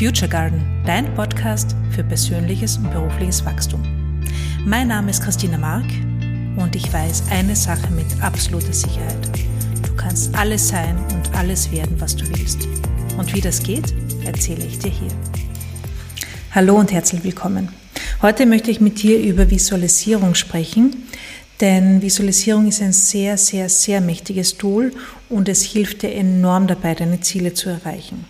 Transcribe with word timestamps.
Future 0.00 0.30
Garden, 0.30 0.62
dein 0.86 1.14
Podcast 1.14 1.76
für 1.90 2.02
persönliches 2.02 2.78
und 2.78 2.90
berufliches 2.90 3.44
Wachstum. 3.44 3.82
Mein 4.64 4.88
Name 4.88 5.10
ist 5.10 5.22
Christina 5.22 5.58
Mark 5.58 5.84
und 6.56 6.74
ich 6.74 6.90
weiß 6.90 7.24
eine 7.30 7.54
Sache 7.54 7.92
mit 7.92 8.06
absoluter 8.22 8.72
Sicherheit. 8.72 9.28
Du 9.86 9.94
kannst 9.96 10.34
alles 10.34 10.68
sein 10.68 10.96
und 11.12 11.34
alles 11.36 11.70
werden, 11.70 12.00
was 12.00 12.16
du 12.16 12.26
willst. 12.30 12.66
Und 13.18 13.34
wie 13.34 13.42
das 13.42 13.62
geht, 13.62 13.92
erzähle 14.24 14.64
ich 14.64 14.78
dir 14.78 14.90
hier. 14.90 15.10
Hallo 16.52 16.76
und 16.76 16.92
herzlich 16.92 17.22
willkommen. 17.22 17.68
Heute 18.22 18.46
möchte 18.46 18.70
ich 18.70 18.80
mit 18.80 19.02
dir 19.02 19.20
über 19.20 19.50
Visualisierung 19.50 20.34
sprechen, 20.34 21.08
denn 21.60 22.00
Visualisierung 22.00 22.68
ist 22.68 22.80
ein 22.80 22.94
sehr, 22.94 23.36
sehr, 23.36 23.68
sehr 23.68 24.00
mächtiges 24.00 24.56
Tool 24.56 24.94
und 25.28 25.46
es 25.50 25.60
hilft 25.62 26.00
dir 26.00 26.14
enorm 26.14 26.68
dabei, 26.68 26.94
deine 26.94 27.20
Ziele 27.20 27.52
zu 27.52 27.68
erreichen. 27.68 28.24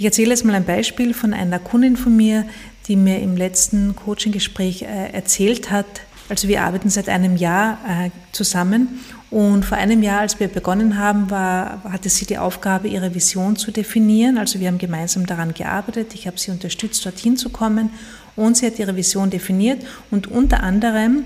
Ich 0.00 0.04
erzähle 0.04 0.30
jetzt 0.30 0.44
mal 0.44 0.54
ein 0.54 0.64
Beispiel 0.64 1.12
von 1.12 1.34
einer 1.34 1.58
Kundin 1.58 1.96
von 1.96 2.16
mir, 2.16 2.46
die 2.86 2.94
mir 2.94 3.18
im 3.18 3.36
letzten 3.36 3.96
Coaching-Gespräch 3.96 4.82
äh, 4.82 5.12
erzählt 5.12 5.72
hat. 5.72 5.86
Also 6.28 6.46
wir 6.46 6.62
arbeiten 6.62 6.88
seit 6.88 7.08
einem 7.08 7.36
Jahr 7.36 7.78
äh, 7.84 8.10
zusammen 8.30 9.00
und 9.30 9.64
vor 9.64 9.76
einem 9.76 10.04
Jahr, 10.04 10.20
als 10.20 10.38
wir 10.38 10.46
begonnen 10.46 10.98
haben, 10.98 11.30
war, 11.30 11.82
hatte 11.82 12.10
sie 12.10 12.26
die 12.26 12.38
Aufgabe, 12.38 12.86
ihre 12.86 13.12
Vision 13.12 13.56
zu 13.56 13.72
definieren. 13.72 14.38
Also 14.38 14.60
wir 14.60 14.68
haben 14.68 14.78
gemeinsam 14.78 15.26
daran 15.26 15.52
gearbeitet. 15.52 16.14
Ich 16.14 16.28
habe 16.28 16.38
sie 16.38 16.52
unterstützt, 16.52 17.04
dorthin 17.04 17.36
zu 17.36 17.48
kommen 17.48 17.90
und 18.36 18.56
sie 18.56 18.66
hat 18.66 18.78
ihre 18.78 18.94
Vision 18.94 19.30
definiert 19.30 19.84
und 20.12 20.28
unter 20.28 20.62
anderem 20.62 21.24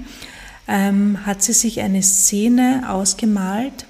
ähm, 0.66 1.26
hat 1.26 1.42
sie 1.42 1.52
sich 1.52 1.82
eine 1.82 2.02
Szene 2.02 2.84
ausgemalt, 2.88 3.84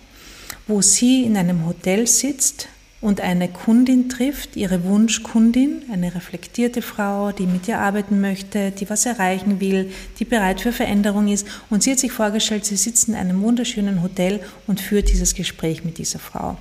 wo 0.66 0.83
sie 0.83 1.22
in 1.22 1.36
einem 1.36 1.66
Hotel 1.66 2.08
sitzt 2.08 2.66
und 3.02 3.20
eine 3.20 3.48
Kundin 3.48 4.09
trifft, 4.09 4.56
ihre 4.56 4.84
Wunschkundin, 4.84 5.83
eine 5.92 6.15
reflektierte 6.15 6.83
Frau, 6.83 7.33
die 7.33 7.47
mit 7.47 7.66
ihr 7.66 7.80
arbeiten 7.80 8.20
möchte, 8.20 8.70
die 8.70 8.89
was 8.89 9.05
erreichen 9.05 9.61
will, 9.61 9.91
die 10.20 10.25
bereit 10.25 10.61
für 10.61 10.72
Veränderung 10.72 11.27
ist. 11.27 11.47
Und 11.69 11.83
sie 11.83 11.91
hat 11.91 11.98
sich 11.98 12.12
vorgestellt, 12.12 12.64
sie 12.64 12.77
sitzt 12.77 13.09
in 13.09 13.17
einem 13.17 13.42
wunderschönen 13.42 14.03
Hotel 14.03 14.41
und 14.69 14.81
führt 14.81 15.11
dieses 15.11 15.34
Gespräch 15.34 15.84
mit 15.84 15.98
dieser 15.98 16.20
Frau. 16.20 16.56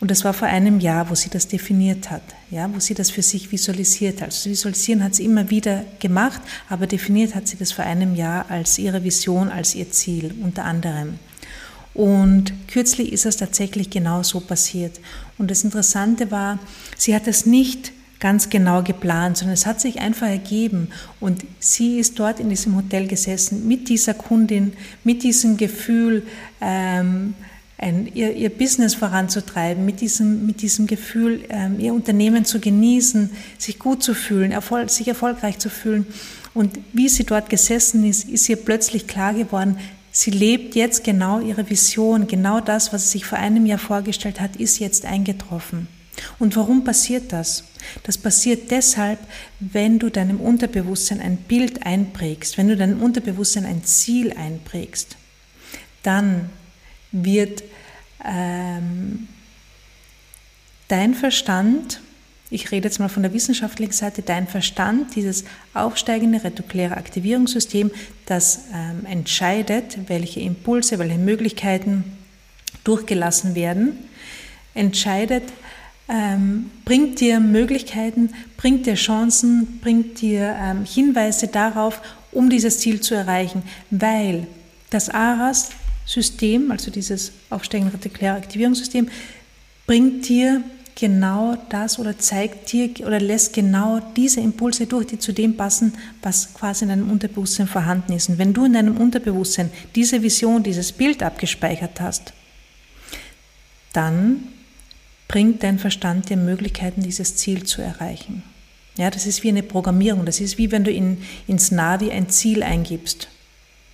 Und 0.00 0.10
das 0.10 0.24
war 0.24 0.32
vor 0.32 0.48
einem 0.48 0.80
Jahr, 0.80 1.10
wo 1.10 1.14
sie 1.14 1.30
das 1.30 1.46
definiert 1.46 2.10
hat, 2.10 2.22
ja, 2.50 2.68
wo 2.72 2.80
sie 2.80 2.94
das 2.94 3.10
für 3.10 3.22
sich 3.22 3.50
visualisiert 3.50 4.20
hat. 4.20 4.28
Also 4.28 4.50
visualisieren 4.50 5.02
hat 5.02 5.14
sie 5.14 5.24
immer 5.24 5.48
wieder 5.50 5.84
gemacht, 6.00 6.40
aber 6.68 6.88
definiert 6.88 7.36
hat 7.36 7.46
sie 7.46 7.56
das 7.56 7.72
vor 7.72 7.84
einem 7.84 8.16
Jahr 8.16 8.46
als 8.48 8.78
ihre 8.78 9.02
Vision, 9.02 9.48
als 9.48 9.76
ihr 9.76 9.90
Ziel 9.90 10.34
unter 10.42 10.64
anderem. 10.64 11.18
Und 11.98 12.52
kürzlich 12.68 13.12
ist 13.12 13.26
es 13.26 13.38
tatsächlich 13.38 13.90
genau 13.90 14.22
so 14.22 14.38
passiert. 14.38 15.00
Und 15.36 15.50
das 15.50 15.64
Interessante 15.64 16.30
war, 16.30 16.60
sie 16.96 17.12
hat 17.12 17.26
es 17.26 17.44
nicht 17.44 17.90
ganz 18.20 18.50
genau 18.50 18.84
geplant, 18.84 19.38
sondern 19.38 19.54
es 19.54 19.66
hat 19.66 19.80
sich 19.80 19.98
einfach 19.98 20.28
ergeben. 20.28 20.90
Und 21.18 21.44
sie 21.58 21.98
ist 21.98 22.16
dort 22.20 22.38
in 22.38 22.50
diesem 22.50 22.76
Hotel 22.76 23.08
gesessen 23.08 23.66
mit 23.66 23.88
dieser 23.88 24.14
Kundin, 24.14 24.74
mit 25.02 25.24
diesem 25.24 25.56
Gefühl, 25.56 26.22
ähm, 26.60 27.34
ein, 27.78 28.08
ihr, 28.14 28.32
ihr 28.32 28.50
Business 28.50 28.94
voranzutreiben, 28.94 29.84
mit 29.84 30.00
diesem, 30.00 30.46
mit 30.46 30.62
diesem 30.62 30.86
Gefühl, 30.86 31.46
ähm, 31.48 31.80
ihr 31.80 31.92
Unternehmen 31.92 32.44
zu 32.44 32.60
genießen, 32.60 33.30
sich 33.58 33.80
gut 33.80 34.04
zu 34.04 34.14
fühlen, 34.14 34.52
erfol 34.52 34.88
sich 34.88 35.08
erfolgreich 35.08 35.58
zu 35.58 35.68
fühlen. 35.68 36.06
Und 36.54 36.78
wie 36.92 37.08
sie 37.08 37.24
dort 37.24 37.50
gesessen 37.50 38.04
ist, 38.04 38.28
ist 38.28 38.48
ihr 38.48 38.56
plötzlich 38.56 39.08
klar 39.08 39.34
geworden, 39.34 39.78
Sie 40.10 40.30
lebt 40.30 40.74
jetzt 40.74 41.04
genau 41.04 41.40
ihre 41.40 41.68
Vision, 41.68 42.26
genau 42.26 42.60
das, 42.60 42.92
was 42.92 43.04
sie 43.04 43.18
sich 43.18 43.26
vor 43.26 43.38
einem 43.38 43.66
Jahr 43.66 43.78
vorgestellt 43.78 44.40
hat, 44.40 44.56
ist 44.56 44.78
jetzt 44.78 45.04
eingetroffen. 45.04 45.88
Und 46.38 46.56
warum 46.56 46.84
passiert 46.84 47.32
das? 47.32 47.64
Das 48.02 48.18
passiert 48.18 48.70
deshalb, 48.70 49.18
wenn 49.60 49.98
du 49.98 50.10
deinem 50.10 50.40
Unterbewusstsein 50.40 51.20
ein 51.20 51.36
Bild 51.36 51.86
einprägst, 51.86 52.58
wenn 52.58 52.68
du 52.68 52.76
deinem 52.76 53.00
Unterbewusstsein 53.00 53.64
ein 53.64 53.84
Ziel 53.84 54.32
einprägst, 54.32 55.16
dann 56.02 56.50
wird 57.12 57.62
ähm, 58.24 59.28
dein 60.88 61.14
Verstand 61.14 62.00
ich 62.50 62.70
rede 62.70 62.88
jetzt 62.88 62.98
mal 62.98 63.08
von 63.08 63.22
der 63.22 63.34
wissenschaftlichen 63.34 63.92
Seite, 63.92 64.22
dein 64.22 64.46
Verstand, 64.46 65.14
dieses 65.16 65.44
aufsteigende 65.74 66.42
retikuläre 66.42 66.96
Aktivierungssystem, 66.96 67.90
das 68.26 68.60
ähm, 68.74 69.04
entscheidet, 69.04 69.98
welche 70.08 70.40
Impulse, 70.40 70.98
welche 70.98 71.18
Möglichkeiten 71.18 72.04
durchgelassen 72.84 73.54
werden, 73.54 73.98
entscheidet, 74.74 75.42
ähm, 76.08 76.70
bringt 76.86 77.20
dir 77.20 77.38
Möglichkeiten, 77.38 78.30
bringt 78.56 78.86
dir 78.86 78.94
Chancen, 78.94 79.78
bringt 79.82 80.22
dir 80.22 80.56
ähm, 80.58 80.84
Hinweise 80.86 81.48
darauf, 81.48 82.00
um 82.32 82.48
dieses 82.48 82.78
Ziel 82.80 83.00
zu 83.00 83.14
erreichen, 83.14 83.62
weil 83.90 84.46
das 84.88 85.10
ARAS-System, 85.10 86.70
also 86.70 86.90
dieses 86.90 87.32
aufsteigende 87.50 87.92
retikuläre 87.92 88.36
Aktivierungssystem, 88.36 89.10
bringt 89.86 90.26
dir 90.28 90.62
genau 90.98 91.56
das 91.68 92.00
oder 92.00 92.18
zeigt 92.18 92.72
dir 92.72 92.90
oder 93.06 93.20
lässt 93.20 93.52
genau 93.52 94.00
diese 94.16 94.40
Impulse 94.40 94.86
durch, 94.86 95.06
die 95.06 95.18
zu 95.18 95.32
dem 95.32 95.56
passen, 95.56 95.94
was 96.22 96.52
quasi 96.54 96.84
in 96.84 96.88
deinem 96.88 97.10
Unterbewusstsein 97.10 97.68
vorhanden 97.68 98.12
ist. 98.12 98.28
Und 98.28 98.38
wenn 98.38 98.52
du 98.52 98.64
in 98.64 98.72
deinem 98.72 98.96
Unterbewusstsein 98.96 99.70
diese 99.94 100.22
Vision, 100.22 100.64
dieses 100.64 100.90
Bild 100.90 101.22
abgespeichert 101.22 102.00
hast, 102.00 102.32
dann 103.92 104.48
bringt 105.28 105.62
dein 105.62 105.78
Verstand 105.78 106.30
dir 106.30 106.36
Möglichkeiten, 106.36 107.02
dieses 107.02 107.36
Ziel 107.36 107.62
zu 107.62 107.80
erreichen. 107.80 108.42
Ja, 108.96 109.08
das 109.10 109.24
ist 109.26 109.44
wie 109.44 109.50
eine 109.50 109.62
Programmierung. 109.62 110.26
Das 110.26 110.40
ist 110.40 110.58
wie 110.58 110.72
wenn 110.72 110.82
du 110.82 110.90
in, 110.90 111.18
ins 111.46 111.70
Navi 111.70 112.10
ein 112.10 112.28
Ziel 112.28 112.64
eingibst. 112.64 113.28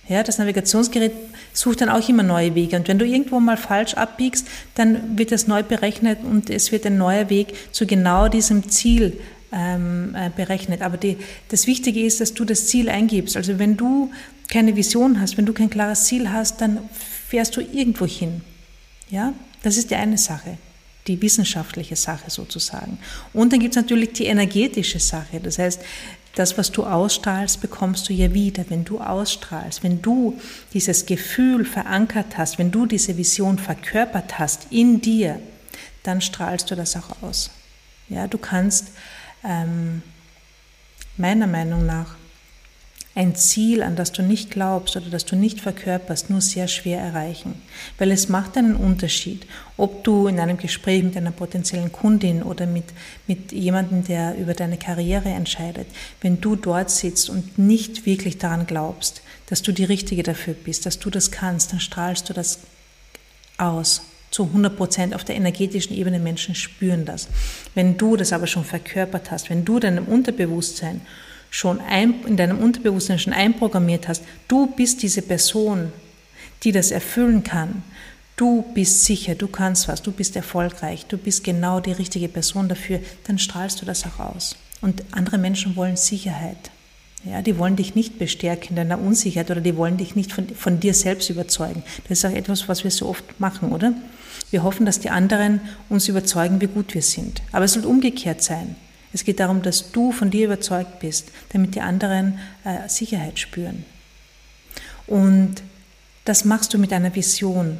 Ja, 0.07 0.21
das 0.21 0.37
Navigationsgerät 0.37 1.13
sucht 1.53 1.81
dann 1.81 1.89
auch 1.89 2.07
immer 2.07 2.21
neue 2.21 2.53
Wege. 2.53 2.75
Und 2.75 2.87
wenn 2.87 2.99
du 2.99 3.05
irgendwo 3.05 3.39
mal 3.39 3.57
falsch 3.57 3.95
abbiegst, 3.95 4.47
dann 4.75 5.17
wird 5.17 5.31
das 5.31 5.47
neu 5.47 5.63
berechnet 5.63 6.19
und 6.23 6.49
es 6.49 6.71
wird 6.71 6.85
ein 6.85 6.97
neuer 6.97 7.29
Weg 7.29 7.53
zu 7.71 7.87
genau 7.87 8.27
diesem 8.27 8.69
Ziel 8.69 9.19
ähm, 9.51 10.15
äh, 10.15 10.29
berechnet. 10.29 10.81
Aber 10.83 10.97
die, 10.97 11.17
das 11.49 11.65
Wichtige 11.65 12.05
ist, 12.05 12.21
dass 12.21 12.33
du 12.35 12.45
das 12.45 12.67
Ziel 12.67 12.89
eingibst. 12.89 13.35
Also 13.35 13.57
wenn 13.57 13.77
du 13.77 14.11
keine 14.47 14.75
Vision 14.75 15.19
hast, 15.19 15.37
wenn 15.37 15.45
du 15.45 15.53
kein 15.53 15.71
klares 15.71 16.03
Ziel 16.05 16.31
hast, 16.31 16.61
dann 16.61 16.87
fährst 17.27 17.57
du 17.57 17.61
irgendwo 17.61 18.05
hin. 18.05 18.41
Ja, 19.09 19.33
das 19.63 19.77
ist 19.77 19.89
die 19.89 19.95
eine 19.95 20.17
Sache 20.17 20.57
die 21.07 21.21
wissenschaftliche 21.21 21.95
Sache 21.95 22.29
sozusagen. 22.31 22.97
Und 23.33 23.53
dann 23.53 23.59
gibt 23.59 23.75
es 23.75 23.81
natürlich 23.81 24.13
die 24.13 24.25
energetische 24.25 24.99
Sache. 24.99 25.39
Das 25.39 25.59
heißt, 25.59 25.81
das, 26.35 26.57
was 26.57 26.71
du 26.71 26.83
ausstrahlst, 26.83 27.61
bekommst 27.61 28.09
du 28.09 28.13
ja 28.13 28.33
wieder, 28.33 28.65
wenn 28.69 28.83
du 28.83 28.99
ausstrahlst, 28.99 29.83
wenn 29.83 30.01
du 30.01 30.39
dieses 30.73 31.05
Gefühl 31.05 31.65
verankert 31.65 32.37
hast, 32.37 32.59
wenn 32.59 32.71
du 32.71 32.85
diese 32.85 33.17
Vision 33.17 33.57
verkörpert 33.57 34.37
hast 34.37 34.67
in 34.69 35.01
dir, 35.01 35.39
dann 36.03 36.21
strahlst 36.21 36.69
du 36.69 36.75
das 36.75 36.95
auch 36.95 37.23
aus. 37.23 37.49
Ja, 38.09 38.27
du 38.27 38.37
kannst 38.37 38.89
ähm, 39.43 40.03
meiner 41.17 41.47
Meinung 41.47 41.85
nach 41.85 42.15
ein 43.15 43.33
Ziel, 43.33 43.81
an 43.81 43.95
das 43.95 44.11
du 44.11 44.21
nicht 44.21 44.51
glaubst 44.51 44.97
oder 44.97 45.09
das 45.09 45.23
du 45.23 45.37
nicht 45.37 45.61
verkörperst, 45.61 46.29
nur 46.29 46.41
sehr 46.41 46.67
schwer 46.67 46.99
erreichen. 46.99 47.55
Weil 47.97 48.11
es 48.11 48.27
macht 48.27 48.57
einen 48.57 48.75
Unterschied, 48.75 49.47
ob 49.77 50.03
du 50.03 50.27
in 50.27 50.37
einem 50.37 50.57
Gespräch 50.57 51.01
mit 51.01 51.15
einer 51.15 51.31
potenziellen 51.31 51.93
Kundin 51.93 52.43
oder 52.43 52.67
mit, 52.67 52.83
mit 53.25 53.53
jemandem, 53.53 54.03
der 54.03 54.37
über 54.37 54.53
deine 54.53 54.77
Karriere 54.77 55.29
entscheidet, 55.29 55.87
wenn 56.19 56.41
du 56.41 56.57
dort 56.57 56.91
sitzt 56.91 57.29
und 57.29 57.57
nicht 57.57 58.05
wirklich 58.05 58.37
daran 58.37 58.67
glaubst, 58.67 59.21
dass 59.47 59.61
du 59.61 59.71
die 59.71 59.85
Richtige 59.85 60.23
dafür 60.23 60.53
bist, 60.53 60.85
dass 60.85 60.99
du 60.99 61.09
das 61.09 61.31
kannst, 61.31 61.71
dann 61.71 61.79
strahlst 61.79 62.29
du 62.29 62.33
das 62.33 62.59
aus 63.57 64.01
zu 64.29 64.43
100 64.43 64.75
Prozent 64.75 65.15
auf 65.15 65.23
der 65.23 65.37
energetischen 65.37 65.95
Ebene. 65.95 66.19
Menschen 66.19 66.55
spüren 66.55 67.05
das. 67.05 67.29
Wenn 67.73 67.95
du 67.95 68.17
das 68.17 68.33
aber 68.33 68.47
schon 68.47 68.65
verkörpert 68.65 69.31
hast, 69.31 69.49
wenn 69.49 69.63
du 69.63 69.79
deinem 69.79 70.05
Unterbewusstsein 70.05 70.99
schon 71.55 71.79
ein, 71.79 72.15
in 72.25 72.35
deinem 72.35 72.59
Unterbewusstsein 72.59 73.17
schon 73.17 73.31
einprogrammiert 73.31 74.09
hast, 74.09 74.23
du 74.49 74.67
bist 74.67 75.01
diese 75.03 75.21
Person, 75.21 75.93
die 76.63 76.73
das 76.73 76.91
erfüllen 76.91 77.45
kann. 77.45 77.81
Du 78.35 78.65
bist 78.73 79.05
sicher, 79.05 79.35
du 79.35 79.47
kannst 79.47 79.87
was, 79.87 80.01
du 80.01 80.11
bist 80.11 80.35
erfolgreich, 80.35 81.05
du 81.05 81.17
bist 81.17 81.45
genau 81.45 81.79
die 81.79 81.93
richtige 81.93 82.27
Person 82.27 82.67
dafür, 82.67 82.99
dann 83.27 83.39
strahlst 83.39 83.81
du 83.81 83.85
das 83.85 84.05
auch 84.05 84.19
aus. 84.19 84.57
Und 84.81 85.05
andere 85.11 85.37
Menschen 85.37 85.77
wollen 85.77 85.95
Sicherheit. 85.95 86.57
Ja, 87.23 87.41
die 87.41 87.57
wollen 87.57 87.77
dich 87.77 87.95
nicht 87.95 88.19
bestärken 88.19 88.71
in 88.71 88.75
deiner 88.75 88.99
Unsicherheit 88.99 89.49
oder 89.49 89.61
die 89.61 89.77
wollen 89.77 89.95
dich 89.95 90.13
nicht 90.17 90.33
von, 90.33 90.49
von 90.49 90.81
dir 90.81 90.93
selbst 90.93 91.29
überzeugen. 91.29 91.83
Das 92.09 92.19
ist 92.19 92.25
auch 92.25 92.35
etwas, 92.35 92.67
was 92.67 92.83
wir 92.83 92.91
so 92.91 93.07
oft 93.07 93.39
machen, 93.39 93.71
oder? 93.71 93.93
Wir 94.51 94.63
hoffen, 94.63 94.85
dass 94.85 94.99
die 94.99 95.09
anderen 95.09 95.61
uns 95.87 96.09
überzeugen, 96.09 96.59
wie 96.59 96.67
gut 96.67 96.93
wir 96.93 97.01
sind. 97.01 97.41
Aber 97.53 97.63
es 97.63 97.73
soll 97.73 97.85
umgekehrt 97.85 98.43
sein. 98.43 98.75
Es 99.15 99.23
geht 99.23 99.39
darum, 99.39 99.61
dass 99.61 99.93
du 99.93 100.11
von 100.11 100.29
dir 100.29 100.43
überzeugt 100.43 100.99
bist, 100.99 101.29
damit 101.53 101.73
die 101.73 101.79
anderen 101.79 102.37
äh, 102.65 102.89
Sicherheit 102.89 103.39
spüren. 103.39 103.85
Und 105.07 105.55
das 106.25 106.43
machst 106.43 106.73
du 106.73 106.77
mit 106.77 106.91
einer 106.91 107.15
Vision. 107.15 107.77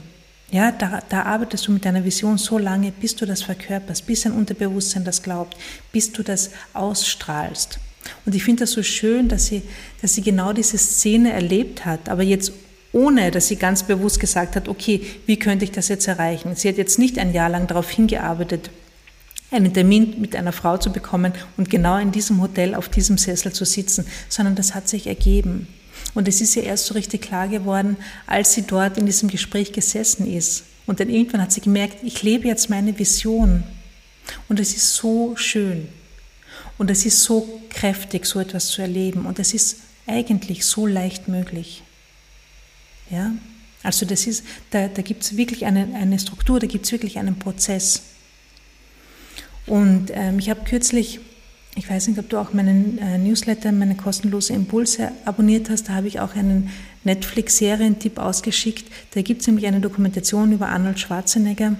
Ja, 0.50 0.72
da, 0.72 1.02
da 1.10 1.24
arbeitest 1.24 1.68
du 1.68 1.74
mit 1.74 1.84
deiner 1.84 2.06
Vision 2.06 2.38
so 2.38 2.58
lange, 2.58 2.94
bis 2.94 3.18
du 3.18 3.26
das 3.26 3.42
verkörperst, 3.42 4.08
bis 4.08 4.22
dein 4.22 4.32
Unterbewusstsein 4.32 5.04
das 5.04 5.24
glaubt, 5.24 5.58
bis 5.92 6.14
du 6.14 6.24
das 6.24 6.52
ausstrahlst. 6.72 7.80
Und 8.26 8.34
ich 8.34 8.46
finde 8.46 8.62
das 8.62 8.72
so 8.72 8.82
schön, 8.82 9.28
dass 9.28 9.48
sie, 9.48 9.62
dass 10.02 10.14
sie 10.14 10.22
genau 10.22 10.54
diese 10.54 10.78
Szene 10.78 11.34
erlebt 11.34 11.84
hat, 11.84 12.08
aber 12.08 12.24
jetzt 12.24 12.54
ohne, 12.94 13.30
dass 13.32 13.50
sie 13.50 13.58
ganz 13.58 13.84
bewusst 13.84 14.22
gesagt 14.22 14.56
hat, 14.56 14.70
okay, 14.70 15.06
wie 15.26 15.38
könnte 15.38 15.66
ich 15.66 15.72
das 15.72 15.90
jetzt 15.90 16.08
erreichen? 16.08 16.56
Sie 16.56 16.70
hat 16.70 16.78
jetzt 16.78 16.98
nicht 16.98 17.20
ein 17.20 17.34
Jahr 17.34 17.50
lang 17.50 17.68
darauf 17.68 17.90
hingearbeitet, 17.90 18.70
einen 19.56 19.74
Termin 19.74 20.20
mit 20.20 20.36
einer 20.36 20.52
Frau 20.52 20.78
zu 20.78 20.92
bekommen 20.92 21.34
und 21.58 21.70
genau 21.70 21.98
in 21.98 22.12
diesem 22.12 22.42
Hotel 22.42 22.76
auf 22.76 22.90
diesem 22.90 23.18
Sessel 23.18 23.54
zu 23.54 23.66
sitzen, 23.66 24.06
sondern 24.30 24.56
das 24.56 24.76
hat 24.76 24.88
sich 24.88 25.08
ergeben. 25.08 25.68
Und 26.14 26.28
es 26.28 26.42
ist 26.42 26.56
ihr 26.56 26.64
erst 26.64 26.86
so 26.86 26.94
richtig 26.94 27.22
klar 27.22 27.48
geworden, 27.48 27.98
als 28.28 28.54
sie 28.54 28.64
dort 28.64 28.98
in 28.98 29.06
diesem 29.06 29.30
Gespräch 29.30 29.74
gesessen 29.74 30.32
ist. 30.32 30.64
Und 30.86 31.00
dann 31.00 31.10
irgendwann 31.10 31.42
hat 31.42 31.52
sie 31.52 31.62
gemerkt, 31.62 31.98
ich 32.04 32.22
lebe 32.22 32.48
jetzt 32.48 32.70
meine 32.70 32.98
Vision. 32.98 33.64
Und 34.48 34.60
es 34.60 34.76
ist 34.76 34.96
so 34.96 35.36
schön. 35.36 35.88
Und 36.78 36.92
es 36.92 37.06
ist 37.06 37.24
so 37.24 37.62
kräftig, 37.70 38.26
so 38.26 38.40
etwas 38.40 38.68
zu 38.68 38.82
erleben. 38.82 39.26
Und 39.26 39.40
es 39.40 39.54
ist 39.54 39.78
eigentlich 40.08 40.66
so 40.66 40.86
leicht 40.86 41.28
möglich. 41.28 41.84
Ja? 43.10 43.32
Also 43.84 44.06
das 44.06 44.26
ist, 44.28 44.44
da, 44.72 44.88
da 44.88 45.02
gibt 45.02 45.24
es 45.24 45.38
wirklich 45.38 45.66
eine, 45.66 45.94
eine 45.96 46.18
Struktur, 46.20 46.60
da 46.60 46.68
gibt 46.68 46.86
es 46.86 46.92
wirklich 46.92 47.20
einen 47.20 47.38
Prozess. 47.38 48.02
Und 49.68 50.12
ähm, 50.14 50.40
ich 50.40 50.50
habe 50.50 50.62
kürzlich, 50.64 51.20
ich 51.76 51.90
weiß 51.90 52.08
nicht, 52.08 52.20
ob 52.20 52.30
du 52.30 52.38
auch 52.38 52.54
meinen 52.54 52.98
äh, 53.00 53.18
Newsletter, 53.18 53.72
meine 53.72 53.96
kostenlose 53.96 54.54
Impulse 54.54 55.12
abonniert 55.26 55.70
hast, 55.70 55.90
da 55.90 55.94
habe 55.94 56.08
ich 56.08 56.20
auch 56.20 56.36
einen 56.36 56.70
Netflix-Serientipp 57.04 58.20
ausgeschickt. 58.20 58.86
Da 59.14 59.22
gibt 59.22 59.42
es 59.42 59.48
nämlich 59.48 59.66
eine 59.66 59.80
Dokumentation 59.80 60.52
über 60.52 60.70
Arnold 60.70 61.00
Schwarzenegger. 61.00 61.76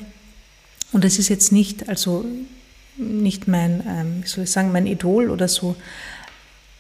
Und 0.92 1.04
das 1.04 1.20
ist 1.20 1.30
jetzt 1.30 1.52
nicht, 1.52 1.90
also 1.90 2.26
nicht 2.98 3.48
mein, 3.48 3.84
ähm, 3.88 4.24
wie 4.24 4.28
soll 4.28 4.46
ich 4.46 4.52
sagen, 4.52 4.72
mein 4.72 4.88
Idol 4.88 5.30
oder 5.30 5.48
so, 5.48 5.76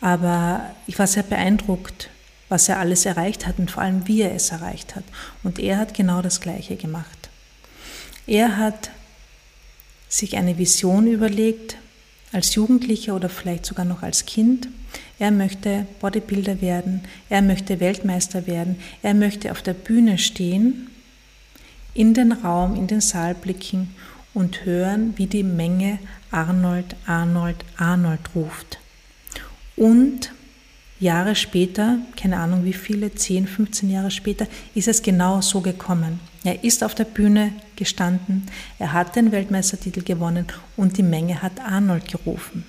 aber 0.01 0.75
ich 0.87 0.97
war 0.99 1.07
sehr 1.07 1.23
beeindruckt, 1.23 2.09
was 2.47 2.69
er 2.69 2.79
alles 2.79 3.05
erreicht 3.05 3.47
hat 3.47 3.57
und 3.59 3.71
vor 3.71 3.83
allem, 3.83 4.07
wie 4.07 4.21
er 4.21 4.33
es 4.35 4.51
erreicht 4.51 4.95
hat. 4.95 5.03
Und 5.43 5.59
er 5.59 5.77
hat 5.77 5.93
genau 5.93 6.21
das 6.21 6.41
Gleiche 6.41 6.75
gemacht. 6.75 7.29
Er 8.27 8.57
hat 8.57 8.91
sich 10.17 10.37
eine 10.37 10.57
Vision 10.57 11.07
überlegt, 11.07 11.77
als 12.31 12.55
Jugendlicher 12.55 13.15
oder 13.15 13.29
vielleicht 13.29 13.65
sogar 13.65 13.85
noch 13.85 14.03
als 14.03 14.25
Kind. 14.25 14.67
Er 15.19 15.31
möchte 15.31 15.85
Bodybuilder 15.99 16.61
werden, 16.61 17.01
er 17.29 17.41
möchte 17.41 17.79
Weltmeister 17.79 18.47
werden, 18.47 18.77
er 19.01 19.13
möchte 19.13 19.51
auf 19.51 19.61
der 19.61 19.73
Bühne 19.73 20.17
stehen, 20.17 20.87
in 21.93 22.13
den 22.13 22.31
Raum, 22.33 22.75
in 22.75 22.87
den 22.87 23.01
Saal 23.01 23.35
blicken 23.35 23.95
und 24.33 24.65
hören, 24.65 25.13
wie 25.15 25.27
die 25.27 25.43
Menge 25.43 25.99
Arnold, 26.31 26.95
Arnold, 27.05 27.57
Arnold 27.77 28.19
ruft. 28.35 28.79
Und 29.77 30.31
Jahre 30.99 31.35
später, 31.35 31.97
keine 32.15 32.37
Ahnung 32.37 32.63
wie 32.63 32.73
viele, 32.73 33.13
10, 33.13 33.47
15 33.47 33.89
Jahre 33.89 34.11
später, 34.11 34.47
ist 34.75 34.87
es 34.87 35.01
genau 35.01 35.41
so 35.41 35.61
gekommen. 35.61 36.19
Er 36.43 36.63
ist 36.63 36.83
auf 36.83 36.95
der 36.95 37.03
Bühne 37.03 37.51
gestanden, 37.75 38.45
er 38.79 38.93
hat 38.93 39.15
den 39.15 39.31
Weltmeistertitel 39.31 40.03
gewonnen 40.03 40.45
und 40.77 40.97
die 40.97 41.03
Menge 41.03 41.41
hat 41.41 41.59
Arnold 41.59 42.07
gerufen. 42.07 42.63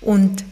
Und 0.00 0.44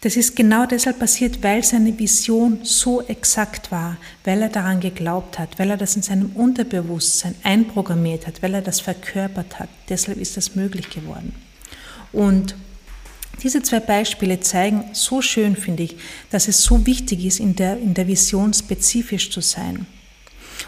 das 0.00 0.16
ist 0.16 0.36
genau 0.36 0.66
deshalb 0.66 0.98
passiert, 0.98 1.42
weil 1.42 1.64
seine 1.64 1.98
Vision 1.98 2.58
so 2.62 3.00
exakt 3.00 3.72
war, 3.72 3.96
weil 4.24 4.42
er 4.42 4.50
daran 4.50 4.80
geglaubt 4.80 5.38
hat, 5.38 5.58
weil 5.58 5.70
er 5.70 5.78
das 5.78 5.96
in 5.96 6.02
seinem 6.02 6.32
Unterbewusstsein 6.32 7.34
einprogrammiert 7.42 8.26
hat, 8.26 8.42
weil 8.42 8.52
er 8.52 8.60
das 8.60 8.80
verkörpert 8.80 9.58
hat. 9.58 9.70
Deshalb 9.88 10.18
ist 10.18 10.36
das 10.36 10.56
möglich 10.56 10.90
geworden. 10.90 11.34
Und 12.12 12.54
diese 13.44 13.62
zwei 13.62 13.80
Beispiele 13.80 14.40
zeigen 14.40 14.84
so 14.92 15.22
schön, 15.22 15.54
finde 15.54 15.84
ich, 15.84 15.96
dass 16.30 16.48
es 16.48 16.64
so 16.64 16.86
wichtig 16.86 17.24
ist, 17.24 17.38
in 17.38 17.54
der, 17.54 17.78
in 17.78 17.94
der 17.94 18.08
Vision 18.08 18.52
spezifisch 18.54 19.30
zu 19.30 19.40
sein. 19.40 19.86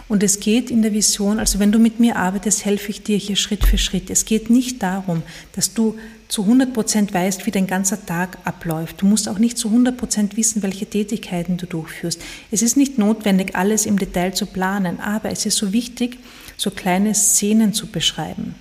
Und 0.09 0.23
es 0.23 0.41
geht 0.41 0.71
in 0.71 0.83
der 0.83 0.93
Vision, 0.93 1.39
also 1.39 1.59
wenn 1.59 1.73
du 1.73 1.79
mit 1.79 1.99
mir 1.99 2.17
arbeitest, 2.17 2.65
helfe 2.65 2.91
ich 2.91 3.03
dir 3.03 3.17
hier 3.17 3.35
Schritt 3.35 3.65
für 3.65 3.79
Schritt. 3.79 4.11
Es 4.11 4.25
geht 4.25 4.51
nicht 4.51 4.83
darum, 4.83 5.23
dass 5.53 5.75
du 5.75 5.97
zu 6.29 6.43
100 6.43 6.73
Prozent 6.75 7.15
weißt, 7.15 7.47
wie 7.47 7.51
dein 7.51 7.67
ganzer 7.67 8.05
Tag 8.05 8.39
abläuft. 8.45 9.01
Du 9.01 9.07
musst 9.07 9.29
auch 9.29 9.39
nicht 9.39 9.59
zu 9.59 9.69
100 9.69 9.97
Prozent 9.97 10.37
wissen, 10.37 10.63
welche 10.63 10.87
Tätigkeiten 10.87 11.57
du 11.57 11.67
durchführst. 11.67 12.21
Es 12.51 12.63
ist 12.63 12.77
nicht 12.77 12.99
notwendig, 12.99 13.57
alles 13.57 13.87
im 13.87 13.99
Detail 13.99 14.35
zu 14.35 14.47
planen, 14.47 15.01
aber 15.01 15.31
es 15.31 15.47
ist 15.47 15.57
so 15.57 15.73
wichtig, 15.73 16.19
so 16.57 16.71
kleine 16.71 17.15
Szenen 17.15 17.73
zu 17.73 17.87
beschreiben. 17.87 18.55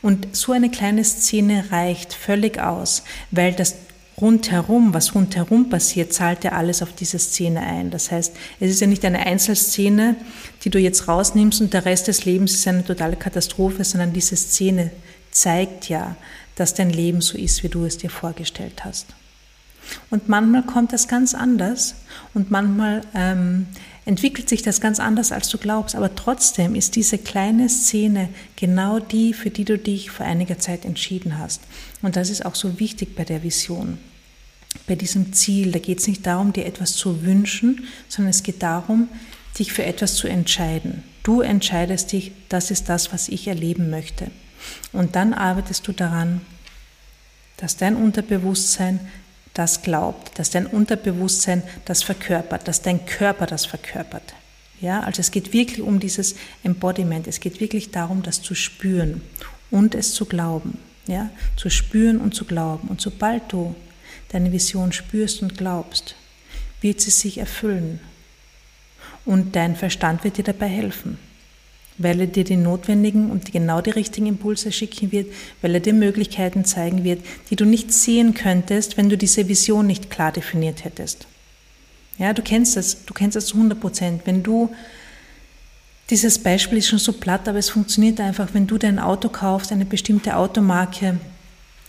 Und 0.00 0.34
so 0.34 0.52
eine 0.52 0.70
kleine 0.70 1.04
Szene 1.04 1.64
reicht 1.70 2.12
völlig 2.12 2.58
aus, 2.60 3.02
weil 3.30 3.52
das 3.52 3.74
rundherum, 4.20 4.94
was 4.94 5.14
rundherum 5.14 5.68
passiert, 5.68 6.12
zahlt 6.12 6.44
ja 6.44 6.52
alles 6.52 6.82
auf 6.82 6.94
diese 6.94 7.18
Szene 7.18 7.60
ein. 7.60 7.90
Das 7.90 8.10
heißt, 8.10 8.34
es 8.60 8.70
ist 8.70 8.80
ja 8.80 8.86
nicht 8.86 9.04
eine 9.04 9.26
Einzelszene, 9.26 10.16
die 10.64 10.70
du 10.70 10.78
jetzt 10.78 11.08
rausnimmst 11.08 11.60
und 11.60 11.72
der 11.72 11.84
Rest 11.84 12.08
des 12.08 12.24
Lebens 12.24 12.54
ist 12.54 12.68
eine 12.68 12.84
totale 12.84 13.16
Katastrophe, 13.16 13.84
sondern 13.84 14.12
diese 14.12 14.36
Szene 14.36 14.90
zeigt 15.30 15.88
ja, 15.88 16.16
dass 16.54 16.74
dein 16.74 16.90
Leben 16.90 17.20
so 17.20 17.38
ist, 17.38 17.62
wie 17.62 17.68
du 17.68 17.84
es 17.84 17.98
dir 17.98 18.10
vorgestellt 18.10 18.84
hast. 18.84 19.06
Und 20.10 20.28
manchmal 20.28 20.62
kommt 20.62 20.92
das 20.92 21.08
ganz 21.08 21.34
anders 21.34 21.94
und 22.34 22.50
manchmal 22.50 23.02
ähm, 23.14 23.66
entwickelt 24.04 24.48
sich 24.48 24.62
das 24.62 24.80
ganz 24.80 25.00
anders, 25.00 25.32
als 25.32 25.48
du 25.48 25.58
glaubst. 25.58 25.94
Aber 25.94 26.14
trotzdem 26.14 26.74
ist 26.74 26.96
diese 26.96 27.18
kleine 27.18 27.68
Szene 27.68 28.28
genau 28.56 28.98
die, 28.98 29.32
für 29.32 29.50
die 29.50 29.64
du 29.64 29.78
dich 29.78 30.10
vor 30.10 30.26
einiger 30.26 30.58
Zeit 30.58 30.84
entschieden 30.84 31.38
hast. 31.38 31.60
Und 32.00 32.16
das 32.16 32.30
ist 32.30 32.44
auch 32.44 32.54
so 32.54 32.80
wichtig 32.80 33.14
bei 33.14 33.24
der 33.24 33.42
Vision. 33.42 33.98
Bei 34.86 34.94
diesem 34.94 35.32
Ziel, 35.32 35.70
da 35.72 35.78
geht 35.78 36.00
es 36.00 36.08
nicht 36.08 36.26
darum, 36.26 36.52
dir 36.52 36.66
etwas 36.66 36.94
zu 36.94 37.24
wünschen, 37.24 37.86
sondern 38.08 38.30
es 38.30 38.42
geht 38.42 38.62
darum, 38.62 39.08
dich 39.58 39.72
für 39.72 39.84
etwas 39.84 40.14
zu 40.14 40.28
entscheiden. 40.28 41.02
Du 41.22 41.40
entscheidest 41.40 42.12
dich, 42.12 42.32
das 42.48 42.70
ist 42.70 42.88
das, 42.88 43.12
was 43.12 43.28
ich 43.28 43.46
erleben 43.46 43.90
möchte. 43.90 44.30
Und 44.92 45.14
dann 45.14 45.34
arbeitest 45.34 45.86
du 45.86 45.92
daran, 45.92 46.40
dass 47.58 47.76
dein 47.76 47.96
Unterbewusstsein 47.96 48.98
das 49.54 49.82
glaubt, 49.82 50.38
dass 50.38 50.50
dein 50.50 50.66
Unterbewusstsein 50.66 51.62
das 51.84 52.02
verkörpert, 52.02 52.66
dass 52.68 52.82
dein 52.82 53.04
Körper 53.06 53.46
das 53.46 53.66
verkörpert. 53.66 54.34
Ja, 54.80 55.00
also 55.00 55.20
es 55.20 55.30
geht 55.30 55.52
wirklich 55.52 55.80
um 55.80 56.00
dieses 56.00 56.34
Embodiment. 56.64 57.28
Es 57.28 57.40
geht 57.40 57.60
wirklich 57.60 57.90
darum, 57.90 58.22
das 58.22 58.42
zu 58.42 58.54
spüren 58.54 59.20
und 59.70 59.94
es 59.94 60.14
zu 60.14 60.24
glauben. 60.24 60.78
Ja, 61.06 61.30
zu 61.56 61.68
spüren 61.68 62.18
und 62.18 62.34
zu 62.34 62.44
glauben. 62.44 62.88
Und 62.88 63.00
sobald 63.00 63.52
du 63.52 63.74
deine 64.28 64.52
Vision 64.52 64.92
spürst 64.92 65.42
und 65.42 65.58
glaubst, 65.58 66.14
wird 66.80 67.00
sie 67.00 67.10
sich 67.10 67.38
erfüllen. 67.38 68.00
Und 69.24 69.56
dein 69.56 69.76
Verstand 69.76 70.24
wird 70.24 70.36
dir 70.36 70.44
dabei 70.44 70.68
helfen 70.68 71.18
weil 71.98 72.20
er 72.20 72.26
dir 72.26 72.44
die 72.44 72.56
notwendigen 72.56 73.30
und 73.30 73.52
genau 73.52 73.80
die 73.80 73.90
richtigen 73.90 74.26
Impulse 74.26 74.72
schicken 74.72 75.12
wird, 75.12 75.32
weil 75.60 75.74
er 75.74 75.80
dir 75.80 75.92
Möglichkeiten 75.92 76.64
zeigen 76.64 77.04
wird, 77.04 77.20
die 77.50 77.56
du 77.56 77.64
nicht 77.64 77.92
sehen 77.92 78.34
könntest, 78.34 78.96
wenn 78.96 79.08
du 79.08 79.16
diese 79.16 79.48
Vision 79.48 79.86
nicht 79.86 80.10
klar 80.10 80.32
definiert 80.32 80.84
hättest. 80.84 81.26
Ja, 82.18 82.32
du 82.32 82.42
kennst 82.42 82.76
das, 82.76 83.04
du 83.04 83.14
kennst 83.14 83.36
das 83.36 83.46
zu 83.46 83.56
100 83.56 83.80
Prozent. 83.80 84.22
Wenn 84.24 84.42
du, 84.42 84.70
dieses 86.10 86.38
Beispiel 86.38 86.78
ist 86.78 86.88
schon 86.88 86.98
so 86.98 87.12
platt, 87.12 87.48
aber 87.48 87.58
es 87.58 87.70
funktioniert 87.70 88.20
einfach, 88.20 88.48
wenn 88.52 88.66
du 88.66 88.78
dein 88.78 88.98
Auto 88.98 89.28
kaufst, 89.28 89.72
eine 89.72 89.84
bestimmte 89.84 90.36
Automarke, 90.36 91.18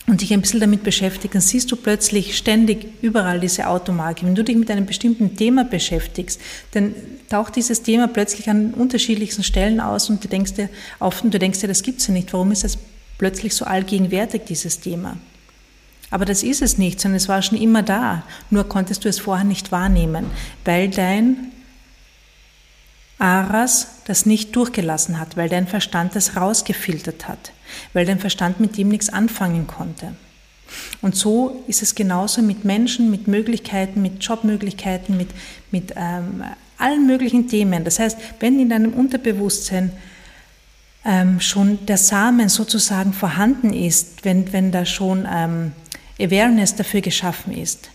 und 0.06 0.22
dich 0.22 0.34
ein 0.34 0.42
bisschen 0.42 0.60
damit 0.60 0.84
beschäftigst, 0.84 1.34
dann 1.34 1.42
siehst 1.42 1.72
du 1.72 1.78
plötzlich 1.78 2.38
ständig 2.38 2.88
überall 3.02 3.40
diese 3.40 3.68
Automarke. 3.68 4.26
Wenn 4.26 4.36
du 4.36 4.44
dich 4.44 4.58
mit 4.58 4.70
einem 4.70 4.86
bestimmten 4.86 5.38
Thema 5.38 5.64
beschäftigst, 5.64 6.42
dann 6.72 6.94
taucht 7.30 7.56
dieses 7.56 7.84
Thema 7.84 8.08
plötzlich 8.08 8.50
an 8.50 8.74
unterschiedlichsten 8.74 9.44
Stellen 9.44 9.80
aus 9.80 10.10
und 10.10 10.24
du 10.24 10.28
denkst 10.28 10.54
dir, 10.54 10.70
auf, 11.00 11.24
und 11.24 11.34
du 11.34 11.40
denkst 11.40 11.60
dir, 11.60 11.68
das 11.68 11.84
gibt's 11.84 12.08
ja 12.08 12.14
nicht. 12.14 12.34
Warum 12.34 12.52
ist 12.52 12.66
das 12.66 12.78
plötzlich 13.18 13.56
so 13.56 13.64
allgegenwärtig, 13.64 14.42
dieses 14.48 14.82
Thema? 14.82 15.18
Aber 16.10 16.26
das 16.26 16.44
ist 16.44 16.62
es 16.62 16.78
nicht, 16.78 17.00
sondern 17.00 17.18
es 17.18 17.30
war 17.30 17.42
schon 17.42 17.60
immer 17.60 17.82
da. 17.82 18.24
Nur 18.52 18.68
konntest 18.68 19.06
du 19.06 19.10
es 19.10 19.20
vorher 19.20 19.46
nicht 19.46 19.72
wahrnehmen, 19.72 20.26
weil 20.66 20.90
dein 20.90 21.52
Aras 23.18 23.88
das 24.06 24.26
nicht 24.26 24.56
durchgelassen 24.56 25.20
hat, 25.20 25.38
weil 25.38 25.50
dein 25.50 25.66
Verstand 25.66 26.16
das 26.16 26.36
rausgefiltert 26.36 27.28
hat, 27.28 27.52
weil 27.94 28.06
dein 28.06 28.20
Verstand 28.20 28.60
mit 28.60 28.78
dem 28.78 28.90
nichts 28.90 29.10
anfangen 29.10 29.68
konnte. 29.68 30.16
Und 31.02 31.16
so 31.16 31.64
ist 31.68 31.82
es 31.82 31.96
genauso 31.96 32.42
mit 32.42 32.66
Menschen, 32.66 33.12
mit 33.12 33.28
Möglichkeiten, 33.28 34.02
mit 34.02 34.24
Jobmöglichkeiten, 34.24 35.18
mit, 35.18 35.30
mit 35.72 35.94
ähm, 35.96 36.44
allen 36.78 37.06
möglichen 37.06 37.48
Themen. 37.48 37.84
Das 37.84 38.00
heißt, 38.00 38.18
wenn 38.40 38.60
in 38.60 38.70
deinem 38.70 38.94
Unterbewusstsein 38.94 39.92
ähm, 41.06 41.40
schon 41.40 41.86
der 41.86 41.98
Samen 41.98 42.50
sozusagen 42.50 43.14
vorhanden 43.14 43.74
ist, 43.74 44.24
wenn, 44.26 44.52
wenn 44.54 44.72
da 44.72 44.86
schon 44.86 45.28
ähm, 45.30 45.74
Awareness 46.20 46.76
dafür 46.76 47.02
geschaffen 47.02 47.54
ist, 47.54 47.90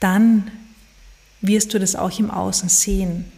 dann 0.00 0.50
wirst 1.40 1.74
du 1.74 1.78
das 1.78 1.96
auch 1.96 2.18
im 2.18 2.30
Außen 2.30 2.68
sehen. 2.68 3.30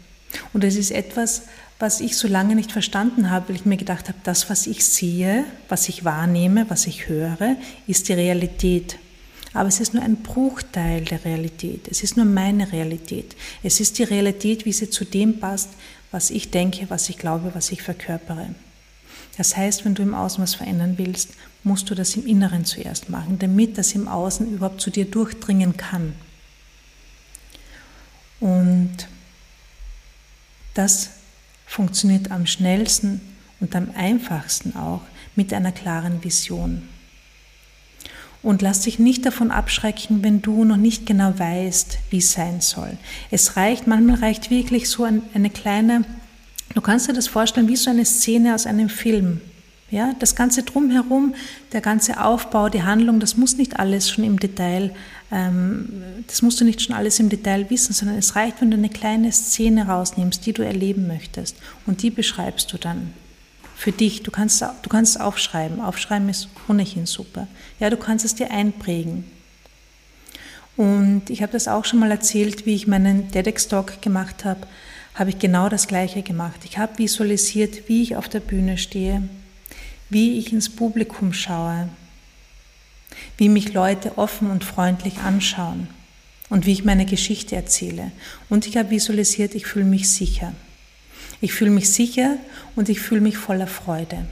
Und 0.52 0.64
es 0.64 0.76
ist 0.76 0.90
etwas, 0.90 1.42
was 1.78 2.00
ich 2.00 2.16
so 2.16 2.26
lange 2.26 2.56
nicht 2.56 2.72
verstanden 2.72 3.30
habe, 3.30 3.48
weil 3.48 3.56
ich 3.56 3.64
mir 3.64 3.76
gedacht 3.76 4.08
habe, 4.08 4.18
das, 4.24 4.50
was 4.50 4.66
ich 4.66 4.84
sehe, 4.84 5.44
was 5.68 5.88
ich 5.88 6.04
wahrnehme, 6.04 6.68
was 6.68 6.86
ich 6.86 7.08
höre, 7.08 7.56
ist 7.86 8.08
die 8.08 8.14
Realität. 8.14 8.98
Aber 9.54 9.68
es 9.68 9.80
ist 9.80 9.94
nur 9.94 10.02
ein 10.02 10.16
Bruchteil 10.16 11.04
der 11.04 11.24
Realität. 11.24 11.88
Es 11.88 12.02
ist 12.02 12.16
nur 12.16 12.26
meine 12.26 12.70
Realität. 12.72 13.34
Es 13.62 13.80
ist 13.80 13.98
die 13.98 14.04
Realität, 14.04 14.64
wie 14.64 14.72
sie 14.72 14.90
zu 14.90 15.04
dem 15.04 15.40
passt, 15.40 15.70
was 16.10 16.30
ich 16.30 16.50
denke, 16.50 16.86
was 16.90 17.08
ich 17.08 17.18
glaube, 17.18 17.54
was 17.54 17.70
ich 17.70 17.82
verkörpere. 17.82 18.54
Das 19.36 19.56
heißt, 19.56 19.84
wenn 19.84 19.94
du 19.94 20.02
im 20.02 20.14
Außen 20.14 20.42
was 20.42 20.56
verändern 20.56 20.94
willst, 20.98 21.30
musst 21.62 21.88
du 21.90 21.94
das 21.94 22.16
im 22.16 22.26
Inneren 22.26 22.64
zuerst 22.64 23.08
machen, 23.08 23.38
damit 23.38 23.78
das 23.78 23.92
im 23.92 24.08
Außen 24.08 24.52
überhaupt 24.52 24.80
zu 24.80 24.90
dir 24.90 25.04
durchdringen 25.04 25.76
kann. 25.76 26.14
Und 28.40 29.08
das 30.74 31.10
funktioniert 31.68 32.30
am 32.30 32.46
schnellsten 32.46 33.20
und 33.60 33.76
am 33.76 33.90
einfachsten 33.94 34.74
auch 34.74 35.02
mit 35.36 35.52
einer 35.52 35.70
klaren 35.70 36.24
Vision. 36.24 36.82
Und 38.42 38.62
lass 38.62 38.82
dich 38.82 38.98
nicht 38.98 39.26
davon 39.26 39.50
abschrecken, 39.50 40.22
wenn 40.22 40.40
du 40.40 40.64
noch 40.64 40.76
nicht 40.76 41.06
genau 41.06 41.38
weißt, 41.38 41.98
wie 42.10 42.18
es 42.18 42.32
sein 42.32 42.60
soll. 42.60 42.96
Es 43.30 43.56
reicht, 43.56 43.86
manchmal 43.86 44.16
reicht 44.16 44.50
wirklich 44.50 44.88
so 44.88 45.04
eine 45.04 45.50
kleine, 45.50 46.04
du 46.74 46.80
kannst 46.80 47.08
dir 47.08 47.12
das 47.12 47.28
vorstellen 47.28 47.68
wie 47.68 47.76
so 47.76 47.90
eine 47.90 48.04
Szene 48.04 48.54
aus 48.54 48.66
einem 48.66 48.88
Film. 48.88 49.40
Ja, 49.90 50.14
das 50.18 50.36
ganze 50.36 50.62
drumherum, 50.62 51.34
der 51.72 51.80
ganze 51.80 52.22
Aufbau, 52.22 52.68
die 52.68 52.82
Handlung, 52.82 53.20
das 53.20 53.36
muss 53.36 53.56
nicht 53.56 53.78
alles 53.78 54.10
schon 54.10 54.24
im 54.24 54.38
Detail, 54.38 54.94
das 55.30 56.40
musst 56.42 56.60
du 56.60 56.64
nicht 56.64 56.80
schon 56.80 56.96
alles 56.96 57.20
im 57.20 57.28
Detail 57.28 57.68
wissen, 57.68 57.92
sondern 57.92 58.16
es 58.16 58.34
reicht, 58.34 58.60
wenn 58.60 58.70
du 58.70 58.78
eine 58.78 58.88
kleine 58.88 59.30
Szene 59.30 59.86
rausnimmst, 59.86 60.46
die 60.46 60.54
du 60.54 60.62
erleben 60.62 61.06
möchtest 61.06 61.56
und 61.86 62.02
die 62.02 62.10
beschreibst 62.10 62.72
du 62.72 62.78
dann 62.78 63.12
für 63.76 63.92
dich. 63.92 64.22
Du 64.22 64.30
kannst, 64.30 64.60
du 64.60 64.88
kannst 64.88 65.20
aufschreiben. 65.20 65.80
Aufschreiben 65.80 66.28
ist 66.28 66.48
ohnehin 66.68 67.06
super. 67.06 67.46
Ja, 67.78 67.90
du 67.90 67.96
kannst 67.96 68.24
es 68.24 68.34
dir 68.34 68.50
einprägen. 68.50 69.24
Und 70.76 71.28
ich 71.28 71.42
habe 71.42 71.52
das 71.52 71.68
auch 71.68 71.84
schon 71.84 71.98
mal 71.98 72.10
erzählt, 72.10 72.64
wie 72.64 72.74
ich 72.74 72.86
meinen 72.86 73.30
TEDx-Talk 73.30 74.00
gemacht 74.00 74.44
habe, 74.44 74.60
habe 75.14 75.30
ich 75.30 75.38
genau 75.38 75.68
das 75.68 75.88
Gleiche 75.88 76.22
gemacht. 76.22 76.60
Ich 76.64 76.78
habe 76.78 76.98
visualisiert, 76.98 77.88
wie 77.88 78.02
ich 78.02 78.16
auf 78.16 78.28
der 78.28 78.40
Bühne 78.40 78.78
stehe, 78.78 79.28
wie 80.08 80.38
ich 80.38 80.52
ins 80.52 80.68
Publikum 80.70 81.32
schaue, 81.32 81.88
wie 83.38 83.48
mich 83.48 83.72
Leute 83.72 84.18
offen 84.18 84.50
und 84.50 84.64
freundlich 84.64 85.18
anschauen 85.18 85.88
und 86.50 86.66
wie 86.66 86.72
ich 86.72 86.84
meine 86.84 87.06
Geschichte 87.06 87.56
erzähle. 87.56 88.10
Und 88.50 88.66
ich 88.66 88.76
habe 88.76 88.90
visualisiert, 88.90 89.54
ich 89.54 89.66
fühle 89.66 89.84
mich 89.84 90.10
sicher. 90.10 90.52
Ich 91.40 91.52
fühle 91.52 91.70
mich 91.70 91.90
sicher 91.90 92.36
und 92.74 92.88
ich 92.88 93.00
fühle 93.00 93.20
mich 93.20 93.38
voller 93.38 93.68
Freude. 93.68 94.26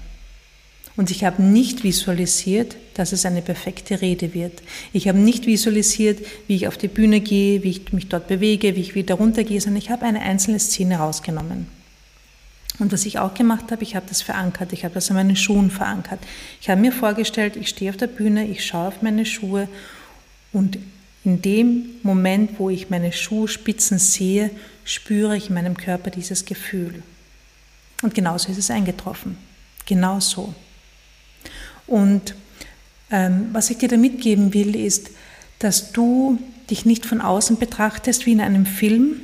Und 0.96 1.10
ich 1.10 1.24
habe 1.24 1.42
nicht 1.42 1.84
visualisiert, 1.84 2.76
dass 2.94 3.12
es 3.12 3.26
eine 3.26 3.42
perfekte 3.42 4.00
Rede 4.00 4.32
wird. 4.34 4.62
Ich 4.92 5.08
habe 5.08 5.18
nicht 5.18 5.46
visualisiert, 5.46 6.24
wie 6.46 6.56
ich 6.56 6.68
auf 6.68 6.78
die 6.78 6.88
Bühne 6.88 7.20
gehe, 7.20 7.62
wie 7.62 7.70
ich 7.70 7.92
mich 7.92 8.08
dort 8.08 8.28
bewege, 8.28 8.76
wie 8.76 8.80
ich 8.80 8.94
wieder 8.94 9.16
runtergehe, 9.16 9.60
sondern 9.60 9.82
ich 9.82 9.90
habe 9.90 10.06
eine 10.06 10.22
einzelne 10.22 10.58
Szene 10.58 10.96
rausgenommen. 10.96 11.68
Und 12.78 12.92
was 12.92 13.06
ich 13.06 13.18
auch 13.18 13.34
gemacht 13.34 13.72
habe, 13.72 13.82
ich 13.82 13.96
habe 13.96 14.06
das 14.08 14.22
verankert, 14.22 14.72
ich 14.72 14.84
habe 14.84 14.94
das 14.94 15.10
an 15.10 15.16
meinen 15.16 15.36
Schuhen 15.36 15.70
verankert. 15.70 16.20
Ich 16.60 16.68
habe 16.68 16.80
mir 16.80 16.92
vorgestellt, 16.92 17.56
ich 17.56 17.68
stehe 17.68 17.90
auf 17.90 17.96
der 17.96 18.06
Bühne, 18.06 18.46
ich 18.46 18.66
schaue 18.66 18.88
auf 18.88 19.02
meine 19.02 19.24
Schuhe 19.24 19.68
und 20.52 20.78
in 21.24 21.42
dem 21.42 21.86
Moment, 22.02 22.58
wo 22.58 22.70
ich 22.70 22.88
meine 22.90 23.12
Schuhspitzen 23.12 23.98
sehe, 23.98 24.50
spüre 24.84 25.36
ich 25.36 25.48
in 25.48 25.54
meinem 25.54 25.76
Körper 25.76 26.10
dieses 26.10 26.44
Gefühl. 26.44 27.02
Und 28.02 28.14
genauso 28.14 28.50
ist 28.50 28.58
es 28.58 28.70
eingetroffen. 28.70 29.36
Genauso. 29.86 30.54
Und 31.86 32.34
ähm, 33.10 33.48
was 33.52 33.70
ich 33.70 33.78
dir 33.78 33.88
da 33.88 33.96
mitgeben 33.96 34.54
will, 34.54 34.76
ist, 34.76 35.10
dass 35.58 35.92
du 35.92 36.38
dich 36.70 36.84
nicht 36.84 37.06
von 37.06 37.20
außen 37.20 37.58
betrachtest 37.58 38.26
wie 38.26 38.32
in 38.32 38.40
einem 38.40 38.66
Film, 38.66 39.20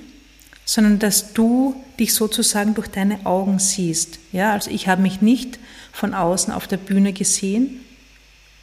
sondern 0.72 0.98
dass 0.98 1.34
du 1.34 1.76
dich 2.00 2.14
sozusagen 2.14 2.72
durch 2.72 2.88
deine 2.88 3.26
Augen 3.26 3.58
siehst. 3.58 4.18
Ja, 4.32 4.52
also 4.52 4.70
ich 4.70 4.88
habe 4.88 5.02
mich 5.02 5.20
nicht 5.20 5.58
von 5.92 6.14
außen 6.14 6.50
auf 6.50 6.66
der 6.66 6.78
Bühne 6.78 7.12
gesehen, 7.12 7.80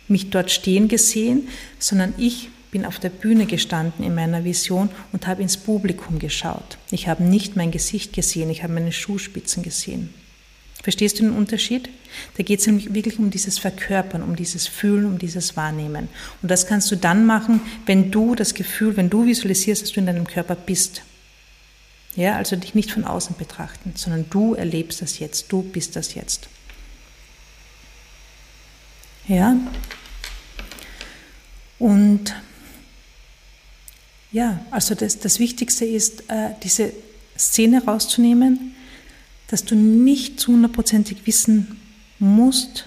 mich 0.07 0.31
dort 0.31 0.49
stehen 0.49 0.87
gesehen, 0.87 1.49
sondern 1.77 2.15
ich 2.17 2.49
bin 2.71 2.83
auf 2.83 2.97
der 2.97 3.11
Bühne 3.11 3.45
gestanden 3.45 4.03
in 4.03 4.15
meiner 4.15 4.43
Vision 4.43 4.89
und 5.11 5.27
habe 5.27 5.43
ins 5.43 5.57
Publikum 5.57 6.17
geschaut. 6.17 6.79
Ich 6.89 7.07
habe 7.07 7.23
nicht 7.23 7.55
mein 7.55 7.69
Gesicht 7.69 8.11
gesehen, 8.13 8.49
ich 8.49 8.63
habe 8.63 8.73
meine 8.73 8.91
Schuhspitzen 8.91 9.61
gesehen. 9.61 10.11
Verstehst 10.81 11.19
du 11.19 11.23
den 11.25 11.33
Unterschied? 11.33 11.89
Da 12.37 12.43
geht 12.43 12.61
es 12.61 12.65
nämlich 12.65 12.91
wirklich 12.91 13.19
um 13.19 13.29
dieses 13.29 13.59
Verkörpern, 13.59 14.23
um 14.23 14.35
dieses 14.35 14.65
Fühlen, 14.65 15.05
um 15.05 15.19
dieses 15.19 15.55
Wahrnehmen. 15.55 16.07
Und 16.41 16.49
das 16.49 16.65
kannst 16.65 16.89
du 16.89 16.95
dann 16.95 17.27
machen, 17.27 17.61
wenn 17.85 18.09
du 18.09 18.33
das 18.33 18.55
Gefühl, 18.55 18.97
wenn 18.97 19.11
du 19.11 19.27
visualisierst, 19.27 19.83
dass 19.83 19.91
du 19.91 19.99
in 19.99 20.07
deinem 20.07 20.25
Körper 20.25 20.55
bist. 20.55 21.03
Ja, 22.15 22.35
also 22.35 22.55
dich 22.55 22.75
nicht 22.75 22.91
von 22.91 23.05
außen 23.05 23.35
betrachten, 23.37 23.93
sondern 23.95 24.29
du 24.29 24.53
erlebst 24.53 25.01
das 25.01 25.19
jetzt, 25.19 25.51
du 25.51 25.61
bist 25.61 25.95
das 25.95 26.15
jetzt. 26.15 26.49
Ja? 29.27 29.55
Und 31.77 32.35
ja, 34.31 34.59
also 34.71 34.95
das, 34.95 35.19
das 35.19 35.39
Wichtigste 35.39 35.85
ist, 35.85 36.29
äh, 36.29 36.51
diese 36.63 36.91
Szene 37.37 37.83
rauszunehmen, 37.85 38.75
dass 39.47 39.65
du 39.65 39.75
nicht 39.75 40.39
zu 40.39 40.51
hundertprozentig 40.51 41.25
wissen 41.25 41.79
musst, 42.19 42.85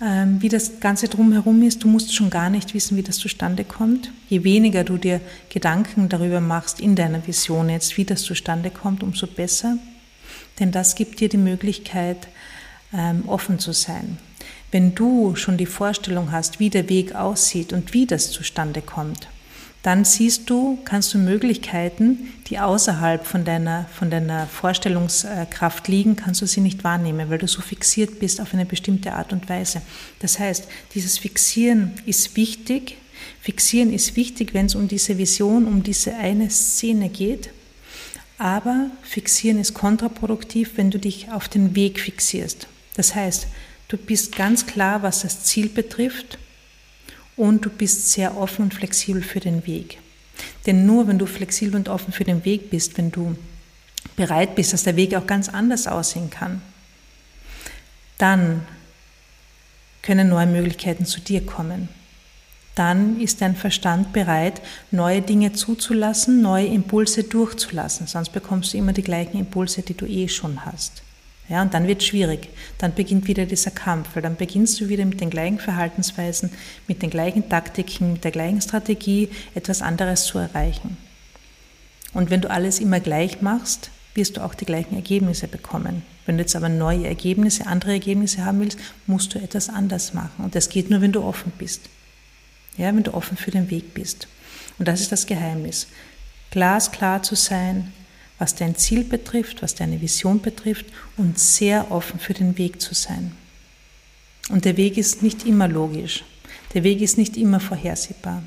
wie 0.00 0.48
das 0.48 0.80
Ganze 0.80 1.08
drumherum 1.08 1.62
ist. 1.62 1.84
Du 1.84 1.88
musst 1.88 2.14
schon 2.14 2.28
gar 2.28 2.50
nicht 2.50 2.74
wissen, 2.74 2.96
wie 2.96 3.02
das 3.02 3.16
zustande 3.16 3.64
kommt. 3.64 4.10
Je 4.28 4.44
weniger 4.44 4.84
du 4.84 4.98
dir 4.98 5.20
Gedanken 5.50 6.08
darüber 6.08 6.40
machst 6.40 6.80
in 6.80 6.96
deiner 6.96 7.26
Vision 7.26 7.70
jetzt, 7.70 7.96
wie 7.96 8.04
das 8.04 8.22
zustande 8.22 8.70
kommt, 8.70 9.02
umso 9.02 9.26
besser. 9.26 9.78
Denn 10.58 10.72
das 10.72 10.94
gibt 10.94 11.20
dir 11.20 11.28
die 11.28 11.36
Möglichkeit, 11.36 12.28
ähm, 12.92 13.24
offen 13.28 13.58
zu 13.58 13.72
sein. 13.72 14.18
Wenn 14.70 14.94
du 14.94 15.36
schon 15.36 15.56
die 15.56 15.66
Vorstellung 15.66 16.32
hast, 16.32 16.58
wie 16.58 16.70
der 16.70 16.88
Weg 16.88 17.14
aussieht 17.14 17.72
und 17.72 17.94
wie 17.94 18.06
das 18.06 18.30
zustande 18.30 18.82
kommt, 18.82 19.28
dann 19.84 20.06
siehst 20.06 20.48
du, 20.48 20.78
kannst 20.86 21.12
du 21.12 21.18
Möglichkeiten, 21.18 22.32
die 22.46 22.58
außerhalb 22.58 23.26
von 23.26 23.44
deiner, 23.44 23.84
von 23.92 24.08
deiner 24.08 24.46
Vorstellungskraft 24.46 25.88
liegen, 25.88 26.16
kannst 26.16 26.40
du 26.40 26.46
sie 26.46 26.62
nicht 26.62 26.84
wahrnehmen, 26.84 27.28
weil 27.28 27.36
du 27.36 27.46
so 27.46 27.60
fixiert 27.60 28.18
bist 28.18 28.40
auf 28.40 28.54
eine 28.54 28.64
bestimmte 28.64 29.12
Art 29.12 29.34
und 29.34 29.46
Weise. 29.50 29.82
Das 30.20 30.38
heißt, 30.38 30.68
dieses 30.94 31.18
Fixieren 31.18 31.92
ist 32.06 32.34
wichtig. 32.34 32.96
Fixieren 33.42 33.92
ist 33.92 34.16
wichtig, 34.16 34.54
wenn 34.54 34.66
es 34.66 34.74
um 34.74 34.88
diese 34.88 35.18
Vision, 35.18 35.66
um 35.66 35.82
diese 35.82 36.14
eine 36.14 36.48
Szene 36.48 37.10
geht. 37.10 37.50
Aber 38.38 38.86
Fixieren 39.02 39.60
ist 39.60 39.74
kontraproduktiv, 39.74 40.72
wenn 40.76 40.90
du 40.90 40.98
dich 40.98 41.30
auf 41.30 41.46
den 41.46 41.76
Weg 41.76 42.00
fixierst. 42.00 42.68
Das 42.96 43.14
heißt, 43.14 43.48
du 43.88 43.98
bist 43.98 44.34
ganz 44.34 44.64
klar, 44.64 45.02
was 45.02 45.20
das 45.20 45.44
Ziel 45.44 45.68
betrifft 45.68 46.38
und 47.36 47.64
du 47.64 47.70
bist 47.70 48.10
sehr 48.10 48.36
offen 48.36 48.62
und 48.62 48.74
flexibel 48.74 49.22
für 49.22 49.40
den 49.40 49.66
Weg. 49.66 49.98
Denn 50.66 50.86
nur 50.86 51.06
wenn 51.08 51.18
du 51.18 51.26
flexibel 51.26 51.76
und 51.76 51.88
offen 51.88 52.12
für 52.12 52.24
den 52.24 52.44
Weg 52.44 52.70
bist, 52.70 52.96
wenn 52.98 53.10
du 53.10 53.36
bereit 54.16 54.54
bist, 54.54 54.72
dass 54.72 54.84
der 54.84 54.96
Weg 54.96 55.14
auch 55.14 55.26
ganz 55.26 55.48
anders 55.48 55.86
aussehen 55.86 56.30
kann, 56.30 56.62
dann 58.18 58.62
können 60.02 60.28
neue 60.28 60.46
Möglichkeiten 60.46 61.06
zu 61.06 61.20
dir 61.20 61.44
kommen. 61.44 61.88
Dann 62.74 63.20
ist 63.20 63.40
dein 63.40 63.54
Verstand 63.54 64.12
bereit, 64.12 64.60
neue 64.90 65.22
Dinge 65.22 65.52
zuzulassen, 65.52 66.42
neue 66.42 66.66
Impulse 66.66 67.22
durchzulassen. 67.22 68.06
Sonst 68.06 68.30
bekommst 68.30 68.72
du 68.72 68.78
immer 68.78 68.92
die 68.92 69.02
gleichen 69.02 69.38
Impulse, 69.38 69.82
die 69.82 69.94
du 69.94 70.06
eh 70.06 70.28
schon 70.28 70.64
hast. 70.64 71.03
Ja, 71.48 71.60
und 71.60 71.74
dann 71.74 71.86
wird 71.86 72.00
es 72.00 72.06
schwierig. 72.06 72.48
Dann 72.78 72.94
beginnt 72.94 73.26
wieder 73.26 73.44
dieser 73.44 73.70
Kampf, 73.70 74.08
weil 74.14 74.22
dann 74.22 74.36
beginnst 74.36 74.80
du 74.80 74.88
wieder 74.88 75.04
mit 75.04 75.20
den 75.20 75.30
gleichen 75.30 75.58
Verhaltensweisen, 75.58 76.50
mit 76.88 77.02
den 77.02 77.10
gleichen 77.10 77.48
Taktiken, 77.48 78.14
mit 78.14 78.24
der 78.24 78.30
gleichen 78.30 78.62
Strategie 78.62 79.28
etwas 79.54 79.82
anderes 79.82 80.24
zu 80.24 80.38
erreichen. 80.38 80.96
Und 82.14 82.30
wenn 82.30 82.40
du 82.40 82.50
alles 82.50 82.80
immer 82.80 83.00
gleich 83.00 83.42
machst, 83.42 83.90
wirst 84.14 84.36
du 84.36 84.44
auch 84.44 84.54
die 84.54 84.64
gleichen 84.64 84.94
Ergebnisse 84.94 85.48
bekommen. 85.48 86.02
Wenn 86.24 86.36
du 86.36 86.42
jetzt 86.42 86.56
aber 86.56 86.68
neue 86.68 87.06
Ergebnisse, 87.06 87.66
andere 87.66 87.92
Ergebnisse 87.92 88.44
haben 88.44 88.60
willst, 88.60 88.78
musst 89.06 89.34
du 89.34 89.38
etwas 89.38 89.68
anders 89.68 90.14
machen. 90.14 90.44
Und 90.44 90.54
das 90.54 90.68
geht 90.68 90.88
nur, 90.88 91.00
wenn 91.00 91.12
du 91.12 91.22
offen 91.22 91.52
bist. 91.58 91.82
Ja, 92.78 92.86
wenn 92.86 93.02
du 93.02 93.12
offen 93.12 93.36
für 93.36 93.50
den 93.50 93.70
Weg 93.70 93.92
bist. 93.92 94.28
Und 94.78 94.88
das 94.88 95.00
ist 95.00 95.12
das 95.12 95.26
Geheimnis. 95.26 95.88
Glasklar 96.50 97.22
zu 97.22 97.34
sein, 97.34 97.92
was 98.38 98.54
dein 98.54 98.76
Ziel 98.76 99.04
betrifft, 99.04 99.62
was 99.62 99.74
deine 99.74 100.00
Vision 100.00 100.40
betrifft 100.40 100.86
und 101.16 101.38
sehr 101.38 101.90
offen 101.90 102.18
für 102.18 102.34
den 102.34 102.58
Weg 102.58 102.80
zu 102.80 102.94
sein. 102.94 103.32
Und 104.50 104.64
der 104.64 104.76
Weg 104.76 104.98
ist 104.98 105.22
nicht 105.22 105.46
immer 105.46 105.68
logisch. 105.68 106.24
Der 106.74 106.84
Weg 106.84 107.00
ist 107.00 107.16
nicht 107.16 107.36
immer 107.36 107.60
vorhersehbar. 107.60 108.42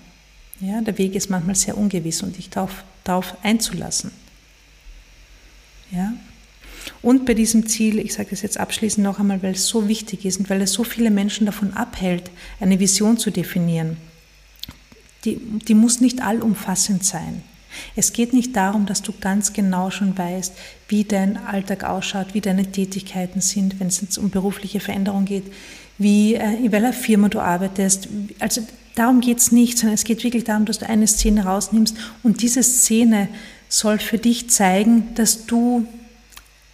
Ja, 0.60 0.82
der 0.82 0.98
Weg 0.98 1.16
ist 1.16 1.30
manchmal 1.30 1.56
sehr 1.56 1.78
ungewiss 1.78 2.22
und 2.24 2.38
dich 2.38 2.50
darauf, 2.50 2.84
darauf 3.04 3.36
einzulassen. 3.44 4.12
Ja? 5.92 6.14
Und 7.02 7.26
bei 7.26 7.34
diesem 7.34 7.68
Ziel, 7.68 8.00
ich 8.00 8.14
sage 8.14 8.30
das 8.32 8.42
jetzt 8.42 8.60
abschließend 8.60 9.04
noch 9.04 9.20
einmal, 9.20 9.44
weil 9.44 9.54
es 9.54 9.68
so 9.68 9.88
wichtig 9.88 10.26
ist 10.26 10.40
und 10.40 10.50
weil 10.50 10.62
es 10.62 10.74
so 10.74 10.84
viele 10.84 11.12
Menschen 11.12 11.46
davon 11.46 11.74
abhält, 11.74 12.32
eine 12.60 12.80
Vision 12.80 13.18
zu 13.18 13.32
definieren, 13.32 13.98
die, 15.26 15.38
die 15.38 15.74
muss 15.74 16.02
nicht 16.02 16.22
allumfassend 16.22 17.04
sein. 17.04 17.44
Es 17.96 18.14
geht 18.14 18.34
nicht 18.34 18.56
darum, 18.56 18.86
dass 18.86 19.02
du 19.02 19.14
ganz 19.20 19.54
genau 19.54 19.90
schon 19.90 20.18
weißt, 20.18 20.54
wie 20.88 21.04
dein 21.04 21.38
Alltag 21.38 21.84
ausschaut, 21.84 22.34
wie 22.34 22.42
deine 22.42 22.72
Tätigkeiten 22.72 23.42
sind, 23.42 23.80
wenn 23.80 23.88
es 23.88 24.02
jetzt 24.02 24.18
um 24.18 24.30
berufliche 24.30 24.80
Veränderung 24.80 25.26
geht, 25.26 25.52
wie, 25.98 26.36
äh, 26.36 26.56
in 26.64 26.72
welcher 26.72 26.94
Firma 26.94 27.30
du 27.30 27.40
arbeitest. 27.40 28.08
Also 28.40 28.62
darum 28.96 29.22
geht 29.22 29.40
es 29.40 29.52
nicht, 29.52 29.78
sondern 29.78 29.96
es 29.96 30.04
geht 30.04 30.24
wirklich 30.24 30.44
darum, 30.44 30.66
dass 30.66 30.80
du 30.80 30.88
eine 30.88 31.08
Szene 31.08 31.46
rausnimmst 31.46 31.96
und 32.24 32.42
diese 32.42 32.64
Szene 32.64 33.30
soll 33.70 34.00
für 34.00 34.18
dich 34.18 34.50
zeigen, 34.50 35.14
dass 35.16 35.46
du 35.46 35.88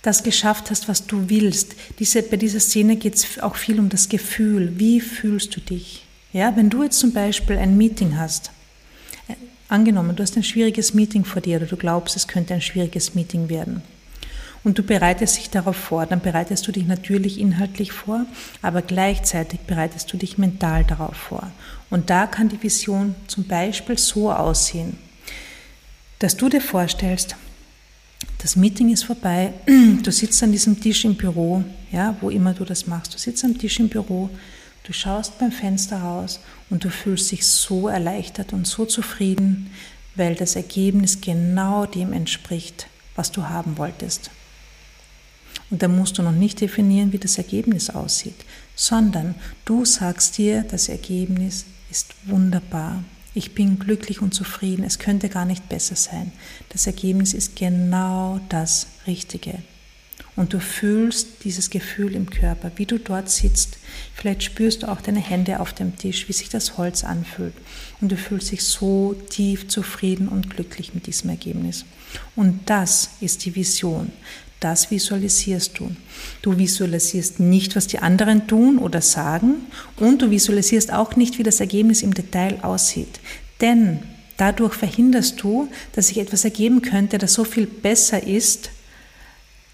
das 0.03 0.23
geschafft 0.23 0.69
hast, 0.69 0.87
was 0.89 1.07
du 1.07 1.29
willst. 1.29 1.75
Diese, 1.99 2.21
bei 2.21 2.37
dieser 2.37 2.59
Szene 2.59 2.97
geht 2.97 3.15
es 3.15 3.39
auch 3.39 3.55
viel 3.55 3.79
um 3.79 3.89
das 3.89 4.09
Gefühl. 4.09 4.73
Wie 4.77 4.99
fühlst 4.99 5.55
du 5.55 5.61
dich? 5.61 6.05
Ja, 6.33 6.55
wenn 6.55 6.69
du 6.69 6.83
jetzt 6.83 6.99
zum 6.99 7.13
Beispiel 7.13 7.57
ein 7.57 7.77
Meeting 7.77 8.17
hast, 8.17 8.51
angenommen, 9.73 10.15
du 10.15 10.23
hast 10.23 10.37
ein 10.37 10.43
schwieriges 10.43 10.93
Meeting 10.93 11.25
vor 11.25 11.41
dir 11.41 11.57
oder 11.57 11.65
du 11.65 11.75
glaubst, 11.75 12.15
es 12.15 12.27
könnte 12.27 12.53
ein 12.53 12.61
schwieriges 12.61 13.15
Meeting 13.15 13.49
werden 13.49 13.81
und 14.63 14.77
du 14.77 14.83
bereitest 14.83 15.37
dich 15.37 15.49
darauf 15.49 15.75
vor, 15.75 16.05
dann 16.05 16.21
bereitest 16.21 16.65
du 16.67 16.71
dich 16.71 16.87
natürlich 16.87 17.39
inhaltlich 17.39 17.91
vor, 17.91 18.25
aber 18.61 18.81
gleichzeitig 18.81 19.59
bereitest 19.61 20.11
du 20.13 20.17
dich 20.17 20.37
mental 20.37 20.85
darauf 20.85 21.15
vor. 21.15 21.51
Und 21.89 22.09
da 22.09 22.27
kann 22.27 22.49
die 22.49 22.61
Vision 22.61 23.15
zum 23.27 23.45
Beispiel 23.45 23.97
so 23.97 24.31
aussehen, 24.31 24.97
dass 26.19 26.37
du 26.37 26.47
dir 26.47 26.61
vorstellst, 26.61 27.35
das 28.37 28.55
Meeting 28.55 28.91
ist 28.91 29.03
vorbei, 29.03 29.53
du 30.03 30.11
sitzt 30.11 30.41
an 30.43 30.51
diesem 30.51 30.79
Tisch 30.79 31.03
im 31.03 31.15
Büro, 31.15 31.63
ja, 31.91 32.15
wo 32.21 32.29
immer 32.29 32.53
du 32.53 32.63
das 32.63 32.87
machst, 32.87 33.13
du 33.13 33.17
sitzt 33.17 33.43
am 33.43 33.57
Tisch 33.57 33.79
im 33.79 33.89
Büro, 33.89 34.29
du 34.83 34.93
schaust 34.93 35.37
beim 35.39 35.51
Fenster 35.51 36.01
raus 36.01 36.39
und 36.69 36.83
du 36.83 36.89
fühlst 36.89 37.31
dich 37.31 37.45
so 37.45 37.87
erleichtert 37.87 38.53
und 38.53 38.67
so 38.67 38.85
zufrieden, 38.85 39.71
weil 40.15 40.35
das 40.35 40.55
Ergebnis 40.55 41.21
genau 41.21 41.85
dem 41.85 42.13
entspricht, 42.13 42.87
was 43.15 43.31
du 43.31 43.49
haben 43.49 43.77
wolltest. 43.77 44.29
Und 45.69 45.81
da 45.81 45.87
musst 45.87 46.17
du 46.17 46.21
noch 46.21 46.31
nicht 46.31 46.61
definieren, 46.61 47.13
wie 47.13 47.17
das 47.17 47.37
Ergebnis 47.37 47.89
aussieht, 47.89 48.45
sondern 48.75 49.35
du 49.65 49.85
sagst 49.85 50.37
dir, 50.37 50.63
das 50.63 50.89
Ergebnis 50.89 51.65
ist 51.89 52.13
wunderbar. 52.25 53.03
Ich 53.33 53.55
bin 53.55 53.79
glücklich 53.79 54.21
und 54.21 54.33
zufrieden. 54.33 54.83
Es 54.83 54.99
könnte 54.99 55.29
gar 55.29 55.45
nicht 55.45 55.67
besser 55.69 55.95
sein. 55.95 56.31
Das 56.69 56.85
Ergebnis 56.85 57.33
ist 57.33 57.55
genau 57.55 58.39
das 58.49 58.87
Richtige. 59.07 59.59
Und 60.35 60.53
du 60.53 60.59
fühlst 60.59 61.43
dieses 61.43 61.69
Gefühl 61.69 62.15
im 62.15 62.29
Körper, 62.29 62.71
wie 62.75 62.87
du 62.87 62.97
dort 62.97 63.29
sitzt. 63.29 63.77
Vielleicht 64.15 64.41
spürst 64.41 64.83
du 64.83 64.87
auch 64.87 64.99
deine 64.99 65.19
Hände 65.19 65.59
auf 65.59 65.73
dem 65.73 65.95
Tisch, 65.95 66.27
wie 66.27 66.33
sich 66.33 66.49
das 66.49 66.77
Holz 66.77 67.03
anfühlt. 67.03 67.53
Und 68.01 68.11
du 68.11 68.17
fühlst 68.17 68.51
dich 68.51 68.63
so 68.63 69.15
tief 69.29 69.67
zufrieden 69.67 70.27
und 70.27 70.49
glücklich 70.49 70.95
mit 70.95 71.05
diesem 71.05 71.29
Ergebnis. 71.29 71.85
Und 72.35 72.61
das 72.65 73.11
ist 73.21 73.45
die 73.45 73.55
Vision. 73.55 74.11
Das 74.59 74.89
visualisierst 74.89 75.77
du. 75.77 75.91
Du 76.41 76.57
visualisierst 76.57 77.39
nicht, 77.39 77.75
was 77.75 77.87
die 77.87 77.99
anderen 77.99 78.47
tun 78.47 78.79
oder 78.79 79.01
sagen 79.01 79.55
und 79.97 80.21
du 80.21 80.31
visualisierst 80.31 80.93
auch 80.93 81.17
nicht, 81.17 81.37
wie 81.37 81.43
das 81.43 81.59
Ergebnis 81.59 82.01
im 82.01 82.13
Detail 82.13 82.63
aussieht. 82.63 83.19
Denn 83.59 83.99
dadurch 84.37 84.73
verhinderst 84.73 85.43
du, 85.43 85.67
dass 85.91 86.07
sich 86.07 86.17
etwas 86.17 86.45
ergeben 86.45 86.81
könnte, 86.81 87.17
das 87.17 87.33
so 87.33 87.43
viel 87.43 87.67
besser 87.67 88.25
ist 88.25 88.69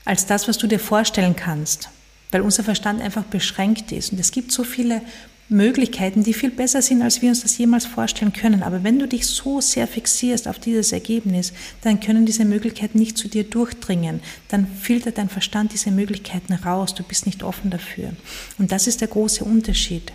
als 0.05 0.25
das, 0.25 0.47
was 0.47 0.57
du 0.57 0.67
dir 0.67 0.79
vorstellen 0.79 1.35
kannst, 1.35 1.89
weil 2.31 2.41
unser 2.41 2.63
Verstand 2.63 3.01
einfach 3.01 3.23
beschränkt 3.23 3.91
ist. 3.91 4.11
Und 4.11 4.19
es 4.19 4.31
gibt 4.31 4.51
so 4.51 4.63
viele 4.63 5.01
Möglichkeiten, 5.49 6.23
die 6.23 6.33
viel 6.33 6.51
besser 6.51 6.81
sind, 6.81 7.01
als 7.01 7.23
wir 7.23 7.29
uns 7.29 7.41
das 7.41 7.57
jemals 7.57 7.85
vorstellen 7.85 8.33
können. 8.33 8.61
Aber 8.61 8.83
wenn 8.83 8.99
du 8.99 9.07
dich 9.07 9.25
so 9.25 9.61
sehr 9.61 9.87
fixierst 9.87 10.47
auf 10.47 10.59
dieses 10.59 10.91
Ergebnis, 10.91 11.53
dann 11.81 11.99
können 11.99 12.27
diese 12.27 12.45
Möglichkeiten 12.45 12.99
nicht 12.99 13.17
zu 13.17 13.27
dir 13.27 13.43
durchdringen. 13.43 14.21
Dann 14.49 14.67
filtert 14.67 15.17
dein 15.17 15.29
Verstand 15.29 15.73
diese 15.73 15.89
Möglichkeiten 15.89 16.53
raus. 16.53 16.93
Du 16.93 17.03
bist 17.03 17.25
nicht 17.25 17.41
offen 17.41 17.71
dafür. 17.71 18.13
Und 18.59 18.71
das 18.71 18.85
ist 18.85 19.01
der 19.01 19.07
große 19.07 19.43
Unterschied. 19.43 20.13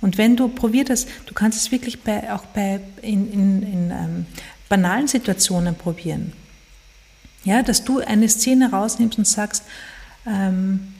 Und 0.00 0.16
wenn 0.16 0.36
du 0.36 0.48
probier 0.48 0.84
das, 0.84 1.06
du 1.26 1.34
kannst 1.34 1.58
es 1.58 1.70
wirklich 1.70 2.00
bei, 2.00 2.32
auch 2.32 2.44
bei 2.46 2.80
in, 3.02 3.30
in, 3.32 3.62
in 3.62 3.90
ähm, 3.90 4.26
banalen 4.68 5.08
Situationen 5.08 5.74
probieren. 5.74 6.32
Ja, 7.44 7.62
dass 7.62 7.84
du 7.84 7.98
eine 7.98 8.28
Szene 8.28 8.70
rausnimmst 8.70 9.18
und 9.18 9.26
sagst, 9.26 9.64
ähm, 10.26 10.94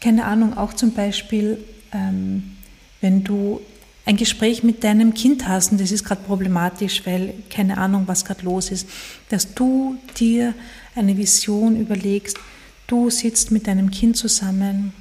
keine 0.00 0.24
Ahnung, 0.24 0.56
auch 0.56 0.74
zum 0.74 0.92
Beispiel, 0.92 1.64
ähm, 1.92 2.56
wenn 3.00 3.24
du 3.24 3.60
ein 4.08 4.16
Gespräch 4.16 4.62
mit 4.62 4.84
deinem 4.84 5.12
Kind 5.12 5.46
hast 5.46 5.72
und 5.72 5.80
das 5.80 5.90
ist 5.90 6.04
gerade 6.04 6.22
problematisch, 6.22 7.04
weil 7.04 7.34
keine 7.50 7.76
Ahnung, 7.76 8.04
was 8.06 8.24
gerade 8.24 8.42
los 8.42 8.70
ist, 8.70 8.88
dass 9.28 9.54
du 9.54 9.98
dir 10.18 10.54
eine 10.94 11.16
Vision 11.16 11.78
überlegst, 11.78 12.38
du 12.86 13.10
sitzt 13.10 13.50
mit 13.50 13.66
deinem 13.66 13.90
Kind 13.90 14.16
zusammen, 14.16 14.94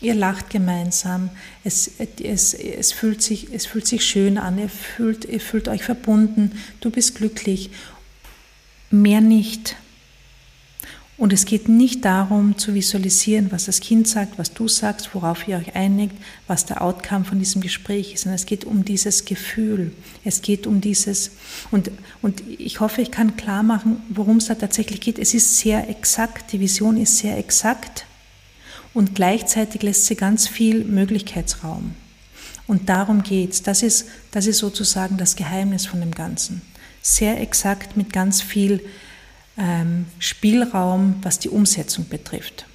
ihr 0.00 0.14
lacht 0.14 0.48
gemeinsam, 0.50 1.30
es, 1.64 1.90
es, 2.22 2.54
es, 2.54 2.92
fühlt, 2.92 3.22
sich, 3.22 3.52
es 3.52 3.66
fühlt 3.66 3.86
sich 3.86 4.04
schön 4.04 4.38
an, 4.38 4.58
ihr 4.58 4.68
fühlt, 4.68 5.24
ihr 5.26 5.40
fühlt 5.40 5.68
euch 5.68 5.82
verbunden, 5.82 6.52
du 6.80 6.90
bist 6.90 7.16
glücklich, 7.16 7.70
mehr 8.90 9.20
nicht. 9.20 9.76
Und 11.18 11.32
es 11.32 11.46
geht 11.46 11.66
nicht 11.66 12.04
darum 12.04 12.58
zu 12.58 12.74
visualisieren, 12.74 13.50
was 13.50 13.64
das 13.64 13.80
Kind 13.80 14.06
sagt, 14.06 14.38
was 14.38 14.52
du 14.52 14.68
sagst, 14.68 15.14
worauf 15.14 15.48
ihr 15.48 15.56
euch 15.56 15.74
einigt, 15.74 16.14
was 16.46 16.66
der 16.66 16.82
Outcome 16.82 17.24
von 17.24 17.38
diesem 17.38 17.62
Gespräch 17.62 18.12
ist, 18.12 18.24
sondern 18.24 18.36
es 18.36 18.44
geht 18.44 18.66
um 18.66 18.84
dieses 18.84 19.24
Gefühl. 19.24 19.92
Es 20.24 20.42
geht 20.42 20.66
um 20.66 20.82
dieses, 20.82 21.30
und, 21.70 21.90
und 22.20 22.42
ich 22.58 22.80
hoffe, 22.80 23.00
ich 23.00 23.10
kann 23.10 23.36
klar 23.36 23.62
machen, 23.62 24.02
worum 24.10 24.36
es 24.36 24.46
da 24.46 24.56
tatsächlich 24.56 25.00
geht. 25.00 25.18
Es 25.18 25.32
ist 25.32 25.56
sehr 25.56 25.88
exakt, 25.88 26.52
die 26.52 26.60
Vision 26.60 26.98
ist 26.98 27.16
sehr 27.16 27.38
exakt 27.38 28.04
und 28.92 29.14
gleichzeitig 29.14 29.82
lässt 29.82 30.04
sie 30.04 30.16
ganz 30.16 30.46
viel 30.46 30.84
Möglichkeitsraum. 30.84 31.94
Und 32.66 32.88
darum 32.90 33.22
geht's. 33.22 33.62
Das 33.62 33.82
ist, 33.82 34.06
das 34.32 34.46
ist 34.46 34.58
sozusagen 34.58 35.16
das 35.16 35.36
Geheimnis 35.36 35.86
von 35.86 36.00
dem 36.00 36.10
Ganzen. 36.10 36.60
Sehr 37.06 37.40
exakt 37.40 37.96
mit 37.96 38.12
ganz 38.12 38.42
viel 38.42 38.84
ähm, 39.56 40.06
Spielraum, 40.18 41.14
was 41.22 41.38
die 41.38 41.48
Umsetzung 41.48 42.08
betrifft. 42.08 42.66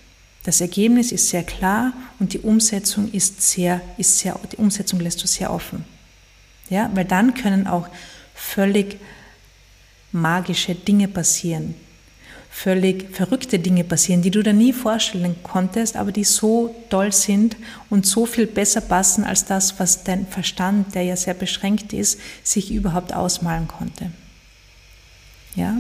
Das 0.46 0.62
Ergebnis 0.62 1.12
ist 1.12 1.28
sehr 1.28 1.44
klar 1.44 1.92
und 2.18 2.32
die 2.32 2.40
Umsetzung 2.40 3.12
ist 3.12 3.42
sehr, 3.42 3.82
ist 3.98 4.20
sehr, 4.20 4.40
die 4.50 4.56
Umsetzung 4.56 5.02
lässt 5.02 5.22
du 5.22 5.28
sehr 5.28 5.52
offen. 5.52 5.84
Ja, 6.70 6.90
weil 6.94 7.04
dann 7.04 7.34
können 7.34 7.68
auch 7.68 7.90
völlig 8.34 9.00
magische 10.14 10.76
Dinge 10.76 11.10
passieren, 11.10 11.76
völlig 12.50 13.14
verrückte 13.14 13.60
Dinge 13.60 13.84
passieren, 13.84 14.22
die 14.22 14.32
du 14.32 14.42
dir 14.44 14.54
nie 14.54 14.72
vorstellen 14.72 15.36
konntest, 15.44 15.98
aber 15.98 16.14
die 16.14 16.24
so 16.24 16.74
toll 16.90 17.12
sind 17.12 17.58
und 17.90 18.06
so 18.06 18.26
viel 18.26 18.48
besser 18.48 18.80
passen 18.80 19.26
als 19.26 19.44
das, 19.44 19.78
was 19.78 20.06
dein 20.06 20.26
Verstand, 20.26 20.96
der 20.96 21.04
ja 21.04 21.18
sehr 21.18 21.34
beschränkt 21.34 21.92
ist, 21.92 22.18
sich 22.46 22.72
überhaupt 22.72 23.14
ausmalen 23.14 23.68
konnte. 23.68 24.12
Ja? 25.56 25.78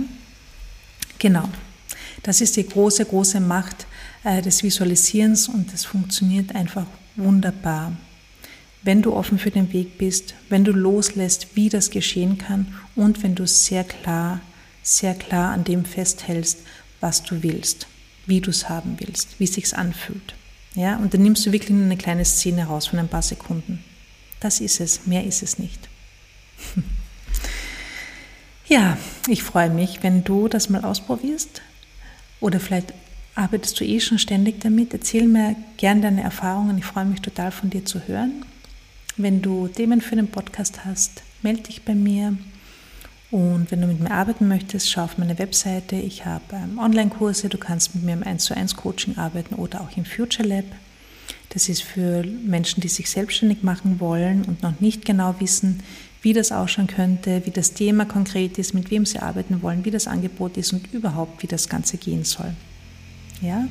Genau. 1.20 1.50
Das 2.24 2.42
ist 2.42 2.56
die 2.56 2.68
große, 2.68 3.06
große 3.06 3.40
Macht 3.40 3.88
äh, 4.24 4.42
des 4.42 4.64
Visualisierens 4.64 5.48
und 5.48 5.74
das 5.74 5.86
funktioniert 5.86 6.56
einfach 6.56 6.86
wunderbar. 7.16 7.94
Wenn 8.84 9.02
du 9.02 9.14
offen 9.14 9.38
für 9.38 9.52
den 9.52 9.72
Weg 9.74 9.98
bist, 9.98 10.34
wenn 10.50 10.64
du 10.64 10.72
loslässt, 10.72 11.56
wie 11.56 11.70
das 11.70 11.92
geschehen 11.92 12.38
kann 12.38 12.74
und 12.96 13.22
wenn 13.22 13.36
du 13.36 13.46
sehr 13.46 13.84
klar, 13.84 14.42
sehr 14.82 15.14
klar 15.14 15.52
an 15.52 15.64
dem 15.64 15.86
festhältst, 15.86 16.60
was 17.00 17.24
du 17.24 17.44
willst, 17.44 17.88
wie 18.26 18.42
du 18.42 18.50
es 18.50 18.70
haben 18.70 18.96
willst, 19.00 19.40
wie 19.40 19.44
es 19.44 19.54
sich 19.54 19.76
anfühlt. 19.76 20.36
Ja, 20.74 20.98
und 20.98 21.14
dann 21.14 21.22
nimmst 21.22 21.46
du 21.46 21.52
wirklich 21.52 21.72
nur 21.72 21.84
eine 21.84 21.98
kleine 21.98 22.26
Szene 22.26 22.66
raus 22.66 22.88
von 22.88 23.00
ein 23.00 23.10
paar 23.10 23.22
Sekunden. 23.22 23.84
Das 24.40 24.62
ist 24.62 24.80
es, 24.80 25.06
mehr 25.06 25.26
ist 25.26 25.44
es 25.44 25.60
nicht. 25.60 25.90
Ja, 28.72 28.98
ich 29.28 29.44
freue 29.44 29.70
mich, 29.70 30.02
wenn 30.02 30.24
du 30.24 30.48
das 30.48 30.70
mal 30.70 30.86
ausprobierst 30.86 31.62
oder 32.40 32.58
vielleicht 32.62 32.94
arbeitest 33.36 33.78
du 33.78 33.84
eh 33.84 34.00
schon 34.00 34.18
ständig 34.18 34.62
damit. 34.62 34.94
Erzähl 34.94 35.28
mir 35.28 35.58
gern 35.76 36.02
deine 36.02 36.24
Erfahrungen. 36.24 36.78
Ich 36.78 36.86
freue 36.86 37.04
mich 37.04 37.20
total 37.20 37.52
von 37.52 37.70
dir 37.70 37.84
zu 37.84 38.08
hören. 38.08 38.46
Wenn 39.18 39.42
du 39.42 39.68
Themen 39.68 40.00
für 40.00 40.16
den 40.16 40.30
Podcast 40.30 40.86
hast, 40.86 41.22
melde 41.42 41.64
dich 41.64 41.82
bei 41.82 41.96
mir. 41.96 42.38
Und 43.30 43.72
wenn 43.72 43.82
du 43.82 43.88
mit 43.88 44.00
mir 44.00 44.12
arbeiten 44.12 44.48
möchtest, 44.48 44.90
schau 44.90 45.04
auf 45.04 45.18
meine 45.18 45.38
Webseite. 45.38 45.98
Ich 45.98 46.26
habe 46.26 46.42
ähm, 46.54 46.80
Online-Kurse. 46.80 47.50
Du 47.50 47.58
kannst 47.58 47.94
mit 47.94 48.06
mir 48.06 48.14
im 48.14 48.24
1 48.24 48.46
zu 48.46 48.56
1 48.56 48.78
Coaching 48.78 49.18
arbeiten 49.18 49.56
oder 49.56 49.82
auch 49.82 49.98
im 49.98 50.06
Future 50.06 50.48
Lab. 50.48 50.64
Das 51.50 51.68
ist 51.68 51.84
für 51.84 52.24
Menschen, 52.24 52.80
die 52.80 52.88
sich 52.88 53.10
selbstständig 53.10 53.64
machen 53.64 54.00
wollen 54.00 54.46
und 54.46 54.64
noch 54.64 54.80
nicht 54.80 55.04
genau 55.04 55.36
wissen, 55.40 55.84
wie 56.22 56.34
das 56.34 56.52
ausschauen 56.52 56.88
könnte, 56.88 57.42
wie 57.46 57.52
das 57.52 57.74
Thema 57.74 58.06
konkret 58.06 58.58
ist, 58.58 58.74
mit 58.74 58.92
wem 58.92 59.06
sie 59.06 59.20
arbeiten 59.20 59.62
wollen, 59.62 59.86
wie 59.86 59.92
das 59.92 60.08
Angebot 60.08 60.58
ist 60.58 60.74
und 60.74 60.94
überhaupt, 60.94 61.42
wie 61.42 61.48
das 61.48 61.68
Ganze 61.68 61.98
gehen 61.98 62.24
soll. 62.24 62.54
Ja? 63.42 63.68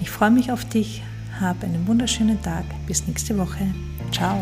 Ich 0.00 0.10
freue 0.10 0.30
mich 0.30 0.50
auf 0.50 0.64
dich. 0.64 1.02
Hab 1.40 1.62
einen 1.62 1.86
wunderschönen 1.86 2.42
Tag. 2.42 2.64
Bis 2.86 3.06
nächste 3.06 3.38
Woche. 3.38 3.72
Ciao. 4.12 4.36